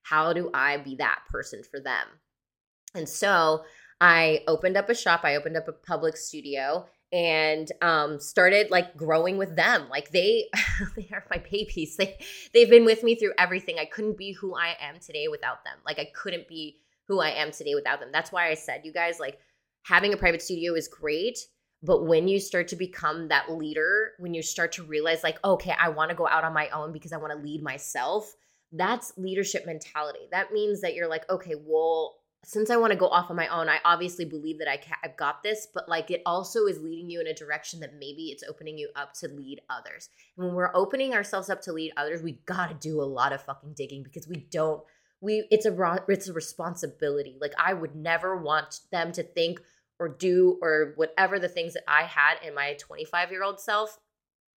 [0.04, 2.08] How do I be that person for them?
[2.94, 3.66] And so
[4.00, 8.98] I opened up a shop, I opened up a public studio, and um, started like
[8.98, 9.88] growing with them.
[9.90, 10.50] Like they,
[10.96, 11.98] they are my babies.
[11.98, 12.18] They
[12.54, 13.78] they've been with me through everything.
[13.80, 15.78] I couldn't be who I am today without them.
[15.86, 16.78] Like I couldn't be
[17.08, 18.10] who I am today without them.
[18.12, 19.40] That's why I said, you guys, like
[19.84, 21.40] having a private studio is great.
[21.84, 25.76] But when you start to become that leader, when you start to realize, like, okay,
[25.80, 28.34] I want to go out on my own because I want to lead myself,
[28.72, 30.28] that's leadership mentality.
[30.32, 32.16] That means that you're like, okay, well,
[32.46, 35.00] since I want to go off on my own, I obviously believe that I ca-
[35.04, 38.26] I've got this, but like it also is leading you in a direction that maybe
[38.26, 40.10] it's opening you up to lead others.
[40.38, 43.34] And when we're opening ourselves up to lead others, we got to do a lot
[43.34, 44.84] of fucking digging because we don't
[45.22, 47.38] we it's a it's a responsibility.
[47.42, 49.60] Like I would never want them to think
[50.00, 53.98] or do or whatever the things that I had in my 25 year old self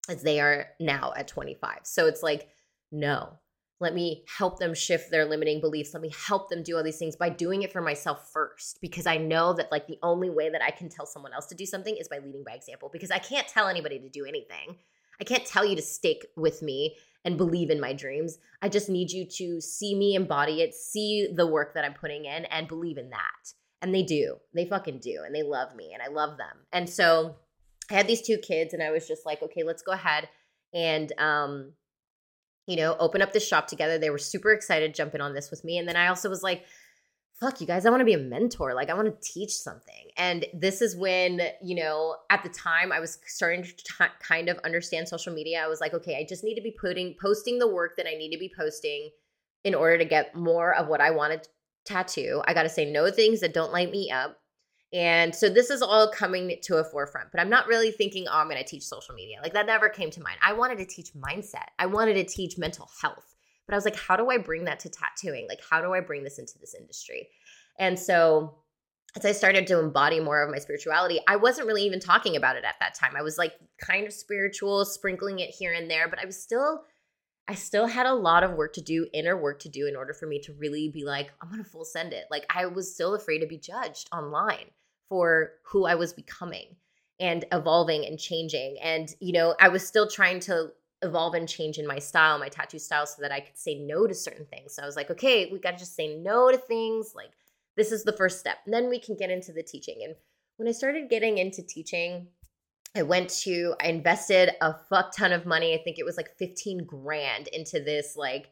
[0.09, 1.81] as they are now at 25.
[1.85, 2.49] So it's like
[2.91, 3.39] no
[3.79, 5.93] let me help them shift their limiting beliefs.
[5.93, 9.07] Let me help them do all these things by doing it for myself first because
[9.07, 11.67] i know that like the only way that i can tell someone else to do
[11.67, 14.77] something is by leading by example because i can't tell anybody to do anything.
[15.19, 18.37] I can't tell you to stick with me and believe in my dreams.
[18.61, 22.25] I just need you to see me embody it see the work that i'm putting
[22.25, 23.53] in and believe in that.
[23.83, 24.37] And they do.
[24.55, 26.65] They fucking do and they love me and i love them.
[26.73, 27.37] And so
[27.91, 30.29] i had these two kids and i was just like okay let's go ahead
[30.75, 31.73] and um
[32.67, 33.99] you know, open up this shop together.
[33.99, 35.79] They were super excited jumping on this with me.
[35.79, 36.65] And then I also was like,
[37.39, 38.75] fuck you guys, I want to be a mentor.
[38.75, 40.09] Like, I want to teach something.
[40.17, 44.49] And this is when, you know, at the time I was starting to t- kind
[44.49, 45.63] of understand social media.
[45.63, 48.17] I was like, okay, I just need to be putting, posting the work that I
[48.17, 49.11] need to be posting
[49.65, 51.49] in order to get more of what I wanted to
[51.85, 52.43] tattoo.
[52.47, 54.39] I got to say no things that don't light me up.
[54.93, 58.39] And so this is all coming to a forefront, but I'm not really thinking, oh,
[58.39, 59.39] I'm going to teach social media.
[59.43, 60.37] Like that never came to mind.
[60.41, 61.67] I wanted to teach mindset.
[61.79, 63.35] I wanted to teach mental health.
[63.67, 65.47] But I was like, how do I bring that to tattooing?
[65.49, 67.29] Like, how do I bring this into this industry?
[67.79, 68.55] And so
[69.17, 72.57] as I started to embody more of my spirituality, I wasn't really even talking about
[72.57, 73.15] it at that time.
[73.17, 76.85] I was like kind of spiritual, sprinkling it here and there, but I was still
[77.49, 80.13] I still had a lot of work to do, inner work to do in order
[80.13, 82.25] for me to really be like, I'm to full send it.
[82.31, 84.71] Like I was still afraid to be judged online
[85.09, 86.77] for who I was becoming
[87.21, 88.77] and evolving and changing.
[88.83, 90.73] And, you know, I was still trying to
[91.03, 94.07] evolve and change in my style, my tattoo style, so that I could say no
[94.07, 94.75] to certain things.
[94.75, 97.13] So I was like, okay, we got to just say no to things.
[97.15, 97.31] Like,
[97.77, 98.59] this is the first step.
[98.65, 100.01] And then we can get into the teaching.
[100.03, 100.17] And
[100.57, 102.29] when I started getting into teaching,
[102.97, 105.75] I went to, I invested a fuck ton of money.
[105.75, 108.51] I think it was like 15 grand into this like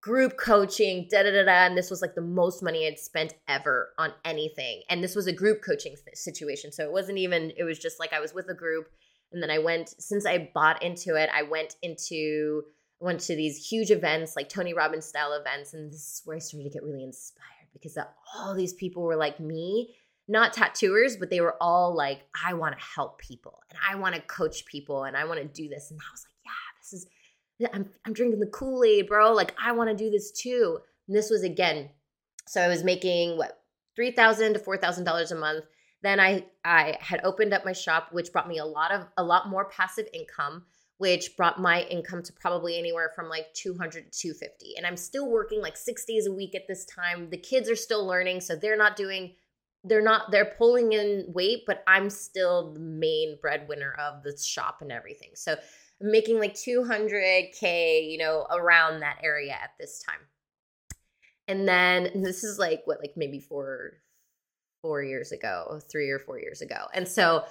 [0.00, 1.66] group coaching, da da da da.
[1.66, 4.82] And this was like the most money I'd spent ever on anything.
[4.90, 6.72] And this was a group coaching situation.
[6.72, 8.88] So it wasn't even, it was just like I was with a group.
[9.32, 12.62] And then I went, since I bought into it, I went into,
[13.00, 15.74] went to these huge events like Tony Robbins style events.
[15.74, 17.98] And this is where I started to get really inspired because
[18.34, 19.94] all these people were like me
[20.28, 24.14] not tattooers, but they were all like, I want to help people and I want
[24.14, 25.90] to coach people and I want to do this.
[25.90, 27.06] And I was like, yeah, this is,
[27.72, 29.32] I'm, I'm drinking the Kool Aid, bro.
[29.32, 30.78] Like, I want to do this too.
[31.06, 31.90] And this was again,
[32.46, 33.60] so I was making what,
[33.94, 35.64] 3,000 to $4,000 a month.
[36.02, 39.24] Then I, I had opened up my shop, which brought me a lot of, a
[39.24, 40.64] lot more passive income
[40.98, 45.28] which brought my income to probably anywhere from like 200 to 250 and i'm still
[45.28, 48.56] working like six days a week at this time the kids are still learning so
[48.56, 49.34] they're not doing
[49.88, 54.78] they're not they're pulling in weight but i'm still the main breadwinner of the shop
[54.80, 55.30] and everything.
[55.34, 60.20] So i'm making like 200k you know around that area at this time.
[61.48, 63.94] And then and this is like what like maybe four
[64.82, 66.86] four years ago three or four years ago.
[66.92, 67.44] And so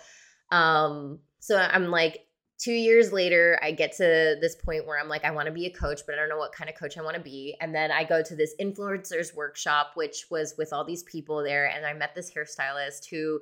[0.52, 2.25] um so i'm like
[2.58, 5.66] two years later, I get to this point where I'm like, I want to be
[5.66, 7.56] a coach, but I don't know what kind of coach I want to be.
[7.60, 11.66] And then I go to this influencers workshop, which was with all these people there.
[11.68, 13.42] And I met this hairstylist who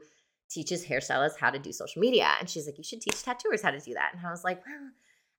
[0.49, 2.31] teaches hairstylists how to do social media.
[2.39, 4.13] And she's like, You should teach tattooers how to do that.
[4.15, 4.89] And I was like, Well,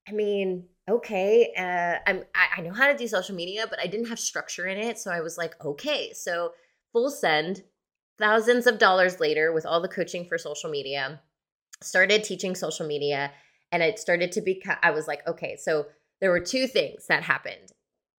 [0.07, 1.51] I mean, okay.
[1.57, 4.67] Uh, I'm, I, I know how to do social media, but I didn't have structure
[4.67, 4.99] in it.
[4.99, 6.13] So I was like, Okay.
[6.13, 6.51] So
[6.93, 7.63] full send,
[8.17, 11.21] thousands of dollars later with all the coaching for social media,
[11.81, 13.31] started teaching social media
[13.75, 15.85] and it started to become i was like okay so
[16.21, 17.71] there were two things that happened.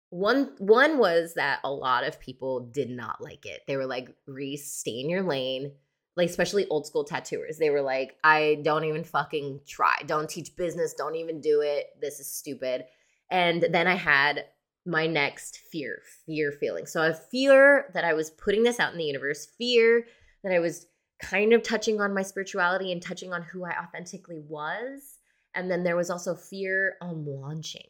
[0.09, 3.61] One one was that a lot of people did not like it.
[3.67, 5.71] They were like reese stay in your lane.
[6.15, 7.57] Like especially old school tattooers.
[7.57, 9.97] They were like i don't even fucking try.
[10.05, 10.93] Don't teach business.
[10.93, 11.87] Don't even do it.
[11.99, 12.85] This is stupid.
[13.31, 14.45] And then i had
[14.85, 16.85] my next fear fear feeling.
[16.85, 20.05] So a fear that i was putting this out in the universe fear
[20.43, 20.87] that i was
[21.19, 25.14] kind of touching on my spirituality and touching on who i authentically was
[25.55, 27.87] and then there was also fear on launching.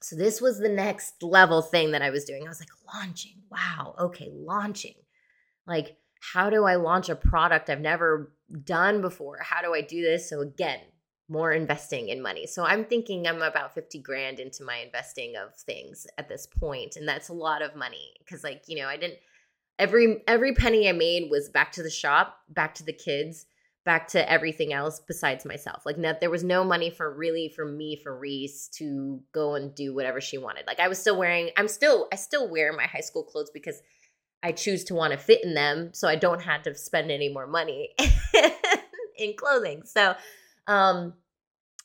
[0.00, 2.44] So this was the next level thing that I was doing.
[2.44, 3.36] I was like, launching.
[3.50, 3.94] Wow.
[3.98, 4.94] Okay, launching.
[5.66, 8.32] Like, how do I launch a product I've never
[8.64, 9.38] done before?
[9.40, 10.28] How do I do this?
[10.28, 10.80] So again,
[11.28, 12.46] more investing in money.
[12.46, 16.96] So I'm thinking I'm about 50 grand into my investing of things at this point
[16.96, 19.18] and that's a lot of money cuz like, you know, I didn't
[19.78, 23.46] every every penny I made was back to the shop, back to the kids
[23.84, 25.84] back to everything else besides myself.
[25.84, 29.74] Like that there was no money for really for me for Reese to go and
[29.74, 30.66] do whatever she wanted.
[30.66, 33.80] Like I was still wearing I'm still I still wear my high school clothes because
[34.42, 37.28] I choose to want to fit in them so I don't have to spend any
[37.28, 37.94] more money
[39.18, 39.82] in clothing.
[39.84, 40.14] So
[40.66, 41.14] um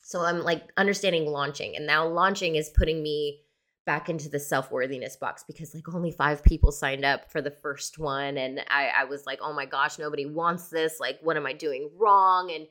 [0.02, 3.42] so I'm like understanding launching and now launching is putting me
[3.90, 7.98] back into the self-worthiness box because like only five people signed up for the first
[7.98, 11.44] one and I, I was like oh my gosh nobody wants this like what am
[11.44, 12.52] i doing wrong?
[12.52, 12.68] And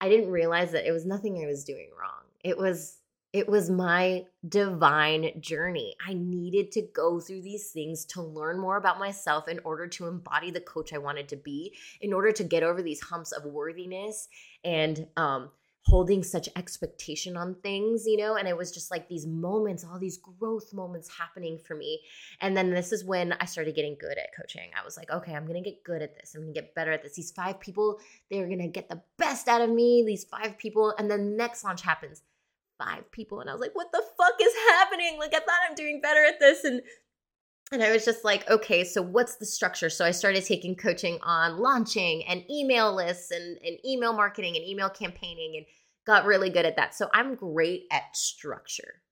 [0.00, 2.24] i didn't realize that it was nothing i was doing wrong.
[2.42, 2.98] It was
[3.32, 5.94] it was my divine journey.
[6.04, 10.08] I needed to go through these things to learn more about myself in order to
[10.08, 13.44] embody the coach i wanted to be in order to get over these humps of
[13.44, 14.26] worthiness.
[14.64, 15.50] And um
[15.86, 18.34] holding such expectation on things, you know?
[18.34, 22.00] And it was just like these moments, all these growth moments happening for me.
[22.40, 24.70] And then this is when I started getting good at coaching.
[24.78, 26.34] I was like, okay, I'm gonna get good at this.
[26.34, 27.14] I'm gonna get better at this.
[27.14, 30.92] These five people, they're gonna get the best out of me, these five people.
[30.98, 32.22] And then the next launch happens.
[32.78, 33.40] Five people.
[33.40, 35.18] And I was like, what the fuck is happening?
[35.18, 36.64] Like, I thought I'm doing better at this.
[36.64, 36.82] And
[37.72, 39.90] and I was just like, okay, so what's the structure?
[39.90, 44.64] So I started taking coaching on launching and email lists and, and email marketing and
[44.64, 45.66] email campaigning and
[46.06, 46.94] got really good at that.
[46.94, 49.02] So I'm great at structure.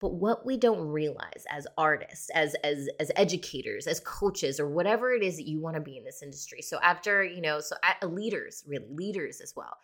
[0.00, 5.14] But what we don't realize as artists, as as as educators, as coaches, or whatever
[5.14, 6.60] it is that you want to be in this industry.
[6.60, 9.78] So after you know, so at, uh, leaders, really leaders as well.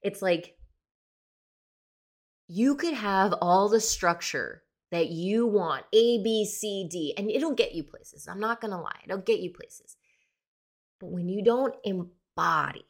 [0.00, 0.54] It's like
[2.46, 4.62] you could have all the structure
[4.94, 8.28] that you want A, B, C, D, and it'll get you places.
[8.28, 9.96] I'm not to lie, it'll get you places.
[11.00, 12.86] But when you don't embody,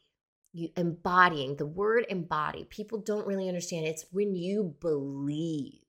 [0.53, 3.87] you embodying the word embody, people don't really understand.
[3.87, 5.81] It's when you believe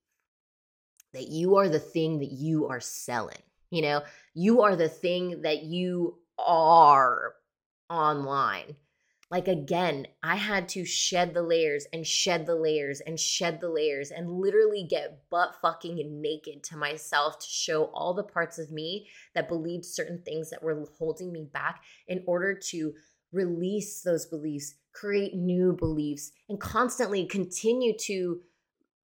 [1.13, 3.41] that you are the thing that you are selling.
[3.69, 4.03] You know,
[4.33, 7.35] you are the thing that you are
[7.89, 8.75] online
[9.31, 13.69] like again, I had to shed the layers and shed the layers and shed the
[13.69, 18.71] layers and literally get butt fucking naked to myself to show all the parts of
[18.71, 22.93] me that believed certain things that were holding me back in order to
[23.31, 28.41] release those beliefs, create new beliefs, and constantly continue to,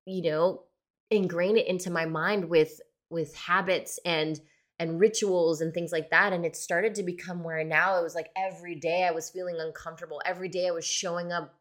[0.05, 0.63] you know,
[1.09, 4.39] ingrain it into my mind with with habits and
[4.81, 6.33] and rituals and things like that.
[6.33, 9.57] And it started to become where now it was like every day I was feeling
[9.59, 10.19] uncomfortable.
[10.25, 11.53] Every day I was showing up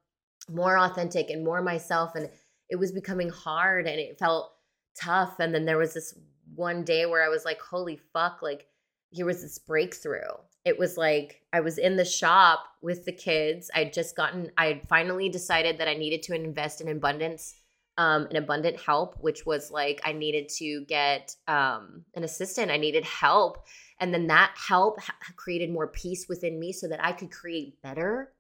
[0.49, 2.15] more authentic and more myself.
[2.15, 2.31] And
[2.71, 4.53] it was becoming hard and it felt
[4.99, 5.39] tough.
[5.39, 6.19] And then there was this
[6.55, 8.69] one day where I was like, holy fuck, like
[9.11, 10.33] here was this breakthrough.
[10.65, 13.71] It was like I was in the shop with the kids.
[13.75, 17.55] I'd just gotten, I had finally decided that I needed to invest in abundance
[17.99, 22.71] um, an abundant help, which was like I needed to get um, an assistant.
[22.71, 23.67] I needed help.
[23.99, 27.81] And then that help ha- created more peace within me so that I could create
[27.83, 28.33] better,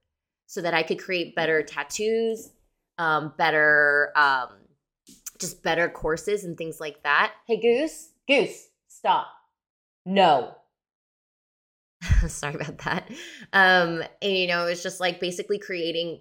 [0.47, 2.51] so that I could create better tattoos,
[2.97, 4.49] um, better, um,
[5.39, 7.33] just better courses and things like that.
[7.47, 9.27] Hey, Goose, Goose, stop.
[10.07, 10.55] No.
[12.29, 13.11] Sorry about that.
[13.53, 16.21] Um, and you know, it's just like basically creating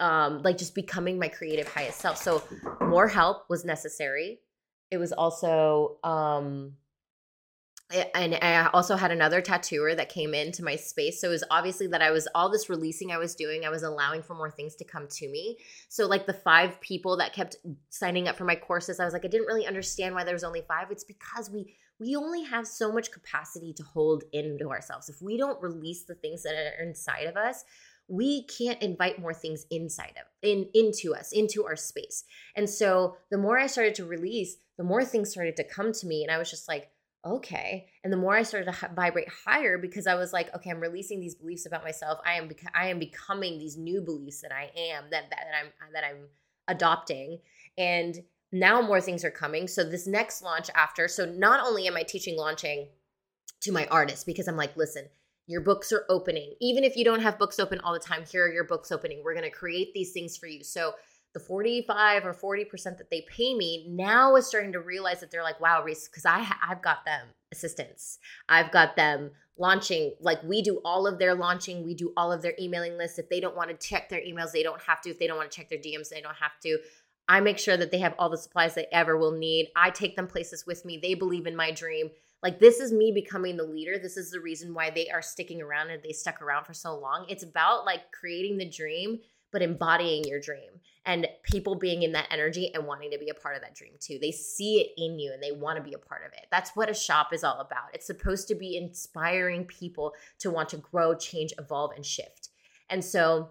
[0.00, 2.42] um like just becoming my creative highest self so
[2.80, 4.40] more help was necessary
[4.90, 6.72] it was also um
[7.90, 11.20] and I also had another tattooer that came into my space.
[11.20, 13.82] So it was obviously that I was all this releasing I was doing, I was
[13.82, 15.56] allowing for more things to come to me.
[15.88, 17.56] So, like the five people that kept
[17.88, 20.44] signing up for my courses, I was like, I didn't really understand why there was
[20.44, 20.90] only five.
[20.90, 25.08] It's because we we only have so much capacity to hold into ourselves.
[25.08, 27.64] If we don't release the things that are inside of us,
[28.08, 32.24] we can't invite more things inside of in into us into our space.
[32.56, 36.06] And so the more i started to release the more things started to come to
[36.06, 36.90] me and i was just like
[37.26, 37.88] okay.
[38.04, 41.20] And the more i started to vibrate higher because i was like okay i'm releasing
[41.20, 42.18] these beliefs about myself.
[42.24, 45.54] I am bec- i am becoming these new beliefs that i am that that, that
[45.60, 46.28] i'm that i'm
[46.66, 47.40] adopting.
[47.76, 48.16] And
[48.50, 49.68] now more things are coming.
[49.68, 52.88] So this next launch after so not only am i teaching launching
[53.60, 55.08] to my artists because i'm like listen
[55.48, 56.54] your books are opening.
[56.60, 59.22] Even if you don't have books open all the time, here are your books opening.
[59.24, 60.62] We're going to create these things for you.
[60.62, 60.92] So
[61.32, 65.42] the 45 or 40% that they pay me now is starting to realize that they're
[65.42, 68.18] like, wow, Reese, because I I've got them assistants.
[68.48, 70.14] I've got them launching.
[70.20, 71.82] Like we do all of their launching.
[71.82, 73.18] We do all of their emailing lists.
[73.18, 75.10] If they don't want to check their emails, they don't have to.
[75.10, 76.78] If they don't want to check their DMs, they don't have to.
[77.26, 79.68] I make sure that they have all the supplies they ever will need.
[79.76, 80.98] I take them places with me.
[81.00, 82.10] They believe in my dream.
[82.42, 83.98] Like this is me becoming the leader.
[83.98, 86.96] This is the reason why they are sticking around and they stuck around for so
[86.96, 87.26] long.
[87.28, 89.18] It's about like creating the dream
[89.50, 90.70] but embodying your dream
[91.06, 93.92] and people being in that energy and wanting to be a part of that dream
[93.98, 94.18] too.
[94.20, 96.46] They see it in you and they want to be a part of it.
[96.50, 97.94] That's what a shop is all about.
[97.94, 102.50] It's supposed to be inspiring people to want to grow, change, evolve, and shift.
[102.90, 103.50] And so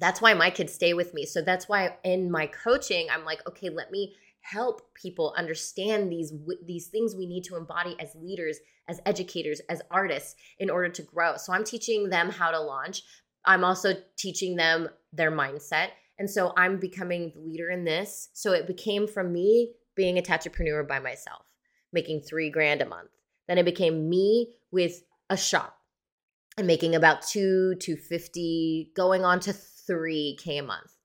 [0.00, 1.24] that's why my kids stay with me.
[1.24, 6.32] So that's why in my coaching, I'm like, okay, let me help people understand these
[6.66, 8.58] these things we need to embody as leaders
[8.88, 11.36] as educators as artists in order to grow.
[11.36, 13.02] So i'm teaching them how to launch.
[13.44, 15.88] I'm also teaching them their mindset.
[16.18, 18.30] And so i'm becoming the leader in this.
[18.32, 21.44] So it became from me being a tattoopreneur by myself
[21.92, 23.08] making three grand a month.
[23.46, 25.78] Then it became me with a shop
[26.58, 30.97] and making about two to 50 going on to 3k a month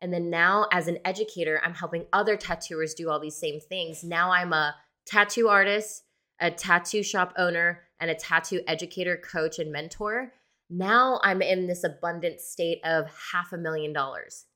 [0.00, 4.02] and then now, as an educator, I'm helping other tattooers do all these same things.
[4.02, 4.74] Now I'm a
[5.06, 6.04] tattoo artist,
[6.40, 10.32] a tattoo shop owner, and a tattoo educator, coach, and mentor.
[10.70, 14.46] Now I'm in this abundant state of half a million dollars.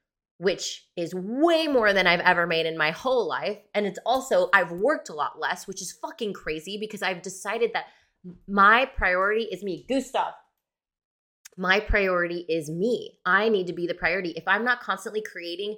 [0.42, 3.58] which is way more than I've ever made in my whole life.
[3.76, 7.70] And it's also, I've worked a lot less, which is fucking crazy because I've decided
[7.74, 7.84] that
[8.48, 9.86] my priority is me.
[9.88, 10.32] Gustav,
[11.56, 13.20] my priority is me.
[13.24, 14.30] I need to be the priority.
[14.30, 15.76] If I'm not constantly creating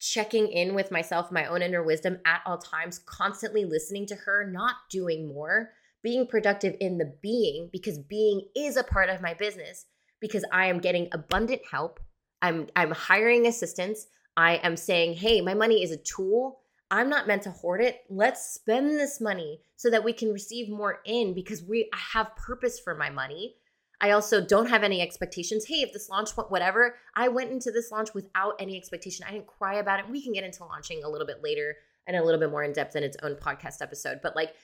[0.00, 4.50] checking in with myself, my own inner wisdom at all times, constantly listening to her,
[4.50, 5.72] not doing more,
[6.02, 9.84] being productive in the being, because being is a part of my business,
[10.18, 12.00] because I am getting abundant help.
[12.42, 14.06] I'm I'm hiring assistants.
[14.36, 16.60] I am saying, hey, my money is a tool.
[16.90, 18.00] I'm not meant to hoard it.
[18.08, 22.80] Let's spend this money so that we can receive more in because we have purpose
[22.80, 23.56] for my money.
[24.00, 25.66] I also don't have any expectations.
[25.66, 29.26] Hey, if this launch went whatever, I went into this launch without any expectation.
[29.28, 30.08] I didn't cry about it.
[30.08, 31.76] We can get into launching a little bit later
[32.06, 34.20] and a little bit more in depth in its own podcast episode.
[34.22, 34.54] But like,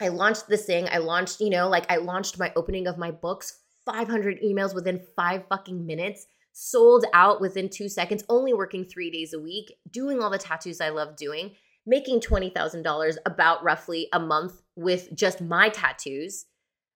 [0.00, 0.88] I launched this thing.
[0.90, 5.00] I launched, you know, like I launched my opening of my books, 500 emails within
[5.16, 10.22] five fucking minutes, sold out within two seconds, only working three days a week, doing
[10.22, 11.50] all the tattoos I love doing,
[11.84, 16.46] making $20,000 about roughly a month with just my tattoos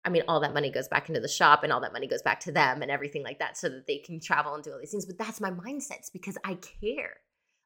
[0.04, 2.22] I mean, all that money goes back into the shop and all that money goes
[2.22, 4.78] back to them and everything like that so that they can travel and do all
[4.78, 5.04] these things.
[5.04, 5.98] But that's my mindset.
[5.98, 7.16] It's because I care.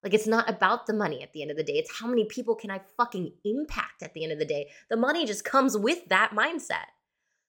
[0.02, 1.74] Like, it's not about the money at the end of the day.
[1.74, 4.70] It's how many people can I fucking impact at the end of the day.
[4.90, 6.90] The money just comes with that mindset.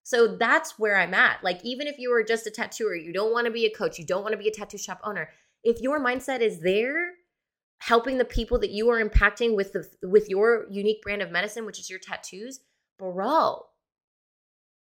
[0.03, 1.43] So that's where I'm at.
[1.43, 3.97] Like, even if you are just a tattooer, you don't want to be a coach,
[3.97, 5.29] you don't want to be a tattoo shop owner.
[5.63, 7.13] If your mindset is there,
[7.79, 11.65] helping the people that you are impacting with the with your unique brand of medicine,
[11.65, 12.59] which is your tattoos,
[12.99, 13.65] bro,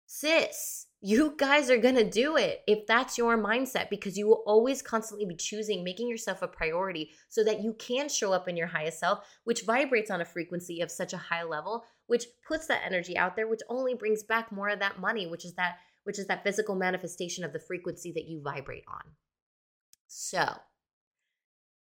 [0.06, 4.82] sis, you guys are to do it if that's your mindset because you will always
[4.82, 8.68] constantly be choosing making yourself a priority so that you can show up in your
[8.68, 12.82] highest self, which vibrates on a frequency of such a high level, which puts that
[12.84, 16.18] energy out there, which only brings back more of that money, which is that which
[16.18, 19.04] is that physical manifestation of the frequency that you vibrate on.
[20.08, 20.48] So,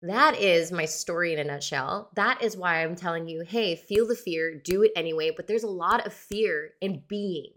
[0.01, 2.11] that is my story in a nutshell.
[2.15, 5.33] That is why I'm telling you, hey, feel the fear, do it anyway.
[5.37, 7.53] But there's a lot of fear in being.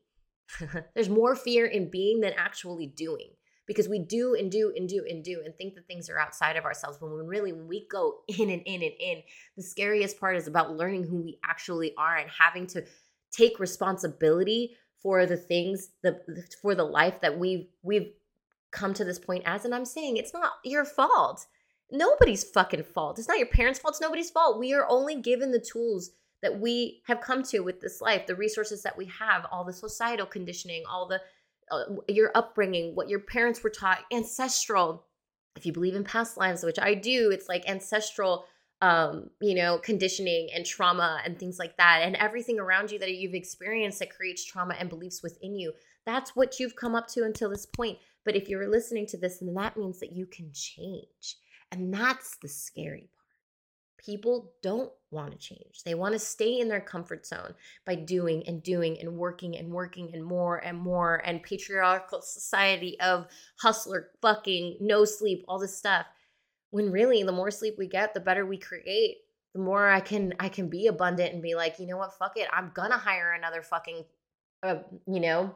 [0.95, 3.30] There's more fear in being than actually doing
[3.70, 6.57] because we do and do and do and do and think that things are outside
[6.57, 6.97] of ourselves.
[6.99, 9.22] When really, when we go in and in and in,
[9.55, 12.84] the scariest part is about learning who we actually are and having to
[13.32, 16.20] take responsibility for the things the
[16.63, 18.11] for the life that we've we've
[18.72, 19.65] come to this point as.
[19.65, 21.45] And I'm saying it's not your fault.
[21.91, 23.20] Nobody's fucking fault.
[23.20, 23.93] It's not your parents' fault.
[23.93, 24.57] It's nobody's fault.
[24.57, 26.09] We are only given the tools
[26.41, 29.74] that we have come to with this life, the resources that we have, all the
[29.74, 31.21] societal conditioning, all the
[31.71, 35.05] uh, your upbringing, what your parents were taught, ancestral.
[35.55, 38.46] If you believe in past lives, which I do, it's like ancestral
[38.82, 43.13] um, you know, conditioning and trauma and things like that, and everything around you that
[43.13, 45.74] you've experienced that creates trauma and beliefs within you.
[46.05, 47.97] That's what you've come up to until this point.
[48.24, 51.36] But if you're listening to this, then that means that you can change.
[51.71, 53.18] And that's the scary part
[54.00, 55.84] people don't want to change.
[55.84, 57.54] They want to stay in their comfort zone
[57.86, 63.00] by doing and doing and working and working and more and more and patriarchal society
[63.00, 63.28] of
[63.59, 66.05] hustler, fucking, no sleep, all this stuff.
[66.71, 69.17] When really the more sleep we get, the better we create.
[69.54, 72.38] The more I can I can be abundant and be like, you know what, fuck
[72.38, 72.47] it.
[72.54, 74.05] I'm gonna hire another fucking
[74.62, 74.76] uh,
[75.08, 75.55] you know,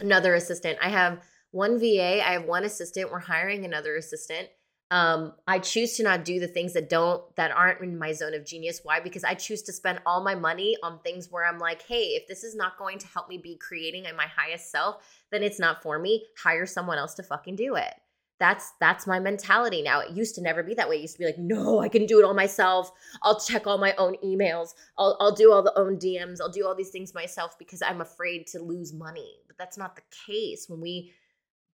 [0.00, 0.78] another assistant.
[0.80, 1.20] I have
[1.50, 3.10] one VA, I have one assistant.
[3.10, 4.48] We're hiring another assistant
[4.90, 8.34] um i choose to not do the things that don't that aren't in my zone
[8.34, 11.58] of genius why because i choose to spend all my money on things where i'm
[11.58, 14.70] like hey if this is not going to help me be creating in my highest
[14.70, 15.02] self
[15.32, 17.94] then it's not for me hire someone else to fucking do it
[18.38, 20.00] that's that's my mentality now.
[20.00, 20.96] It used to never be that way.
[20.96, 22.90] It used to be like, no, I can do it all myself.
[23.22, 24.74] I'll check all my own emails.
[24.98, 26.38] I'll I'll do all the own DMs.
[26.40, 29.36] I'll do all these things myself because I'm afraid to lose money.
[29.46, 30.66] But that's not the case.
[30.68, 31.12] When we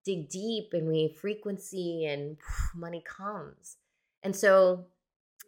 [0.05, 2.37] dig deep and we frequency and
[2.75, 3.77] money comes.
[4.23, 4.87] And so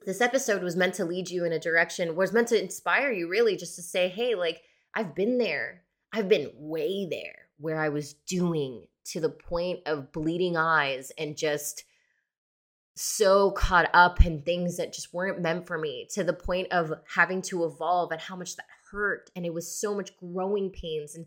[0.05, 3.29] this episode was meant to lead you in a direction, was meant to inspire you
[3.29, 4.63] really just to say, hey, like
[4.95, 5.83] I've been there.
[6.13, 11.37] I've been way there where I was doing to the point of bleeding eyes and
[11.37, 11.85] just
[12.97, 16.93] so caught up in things that just weren't meant for me to the point of
[17.13, 21.17] having to evolve and how much that hurt and it was so much growing pains
[21.17, 21.27] and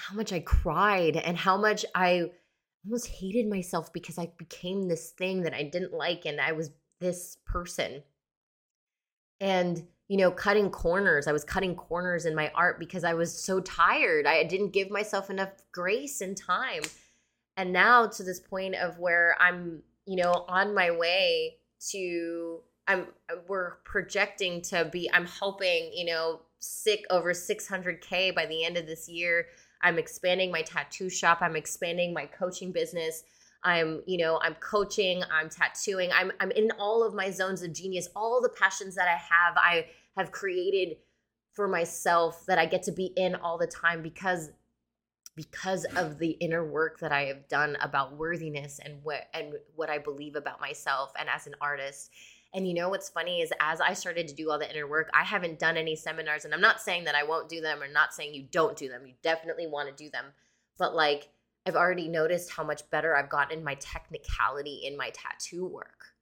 [0.00, 2.30] how much I cried and how much I
[2.84, 6.70] almost hated myself because I became this thing that I didn't like and I was
[7.00, 8.02] this person.
[9.40, 11.28] And you know, cutting corners.
[11.28, 14.26] I was cutting corners in my art because I was so tired.
[14.26, 16.82] I didn't give myself enough grace and time.
[17.56, 21.58] And now to this point of where I'm, you know, on my way
[21.90, 22.58] to
[22.88, 23.06] I'm
[23.46, 28.86] we're projecting to be I'm hoping, you know, sick over 600k by the end of
[28.86, 29.46] this year.
[29.82, 33.24] I'm expanding my tattoo shop, I'm expanding my coaching business.
[33.62, 37.72] I'm, you know, I'm coaching, I'm tattooing, I'm I'm in all of my zones of
[37.74, 39.56] genius, all the passions that I have.
[39.56, 39.86] I
[40.16, 40.96] have created
[41.52, 44.50] for myself that I get to be in all the time because
[45.36, 49.88] because of the inner work that I have done about worthiness and what and what
[49.88, 52.10] I believe about myself and as an artist.
[52.52, 55.08] And you know what's funny is as I started to do all the inner work,
[55.14, 57.88] I haven't done any seminars and I'm not saying that I won't do them or
[57.88, 59.06] not saying you don't do them.
[59.06, 60.26] You definitely want to do them.
[60.78, 61.28] But like
[61.66, 66.14] I've already noticed how much better I've gotten my technicality in my tattoo work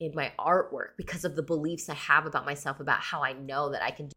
[0.00, 3.70] in my artwork because of the beliefs I have about myself, about how I know
[3.70, 4.14] that I can do.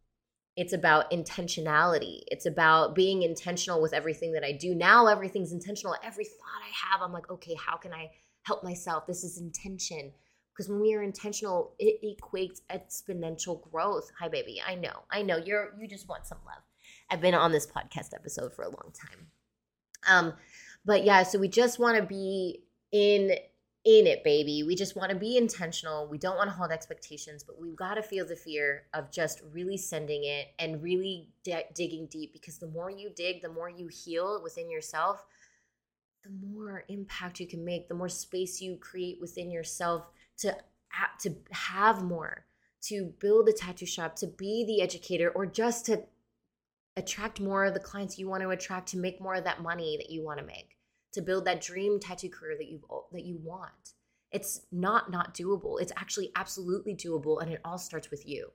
[0.55, 2.21] It's about intentionality.
[2.27, 4.73] It's about being intentional with everything that I do.
[4.73, 5.95] Now everything's intentional.
[6.03, 8.09] Every thought I have, I'm like, okay, how can I
[8.43, 9.05] help myself?
[9.05, 10.11] This is intention.
[10.57, 14.11] Because when we are intentional, it equates exponential growth.
[14.19, 14.59] Hi, baby.
[14.65, 15.03] I know.
[15.11, 15.37] I know.
[15.37, 16.63] You're you just want some love.
[17.11, 19.27] I've been on this podcast episode for a long time.
[20.09, 20.33] Um,
[20.83, 23.35] but yeah, so we just want to be in
[23.85, 24.63] in it, baby.
[24.63, 26.07] We just want to be intentional.
[26.07, 29.41] We don't want to hold expectations, but we've got to feel the fear of just
[29.53, 33.69] really sending it and really d- digging deep because the more you dig, the more
[33.69, 35.23] you heal within yourself,
[36.23, 40.07] the more impact you can make, the more space you create within yourself
[40.39, 40.55] to
[41.19, 42.45] to have more,
[42.81, 46.03] to build a tattoo shop, to be the educator or just to
[46.95, 49.97] attract more of the clients you want to attract to make more of that money
[49.97, 50.77] that you want to make
[51.13, 52.81] to build that dream tattoo career that you
[53.11, 53.93] that you want.
[54.31, 55.81] It's not not doable.
[55.81, 58.51] It's actually absolutely doable and it all starts with you.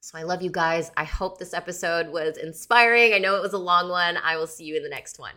[0.00, 0.92] So I love you guys.
[0.96, 3.12] I hope this episode was inspiring.
[3.12, 4.16] I know it was a long one.
[4.16, 5.34] I will see you in the next one.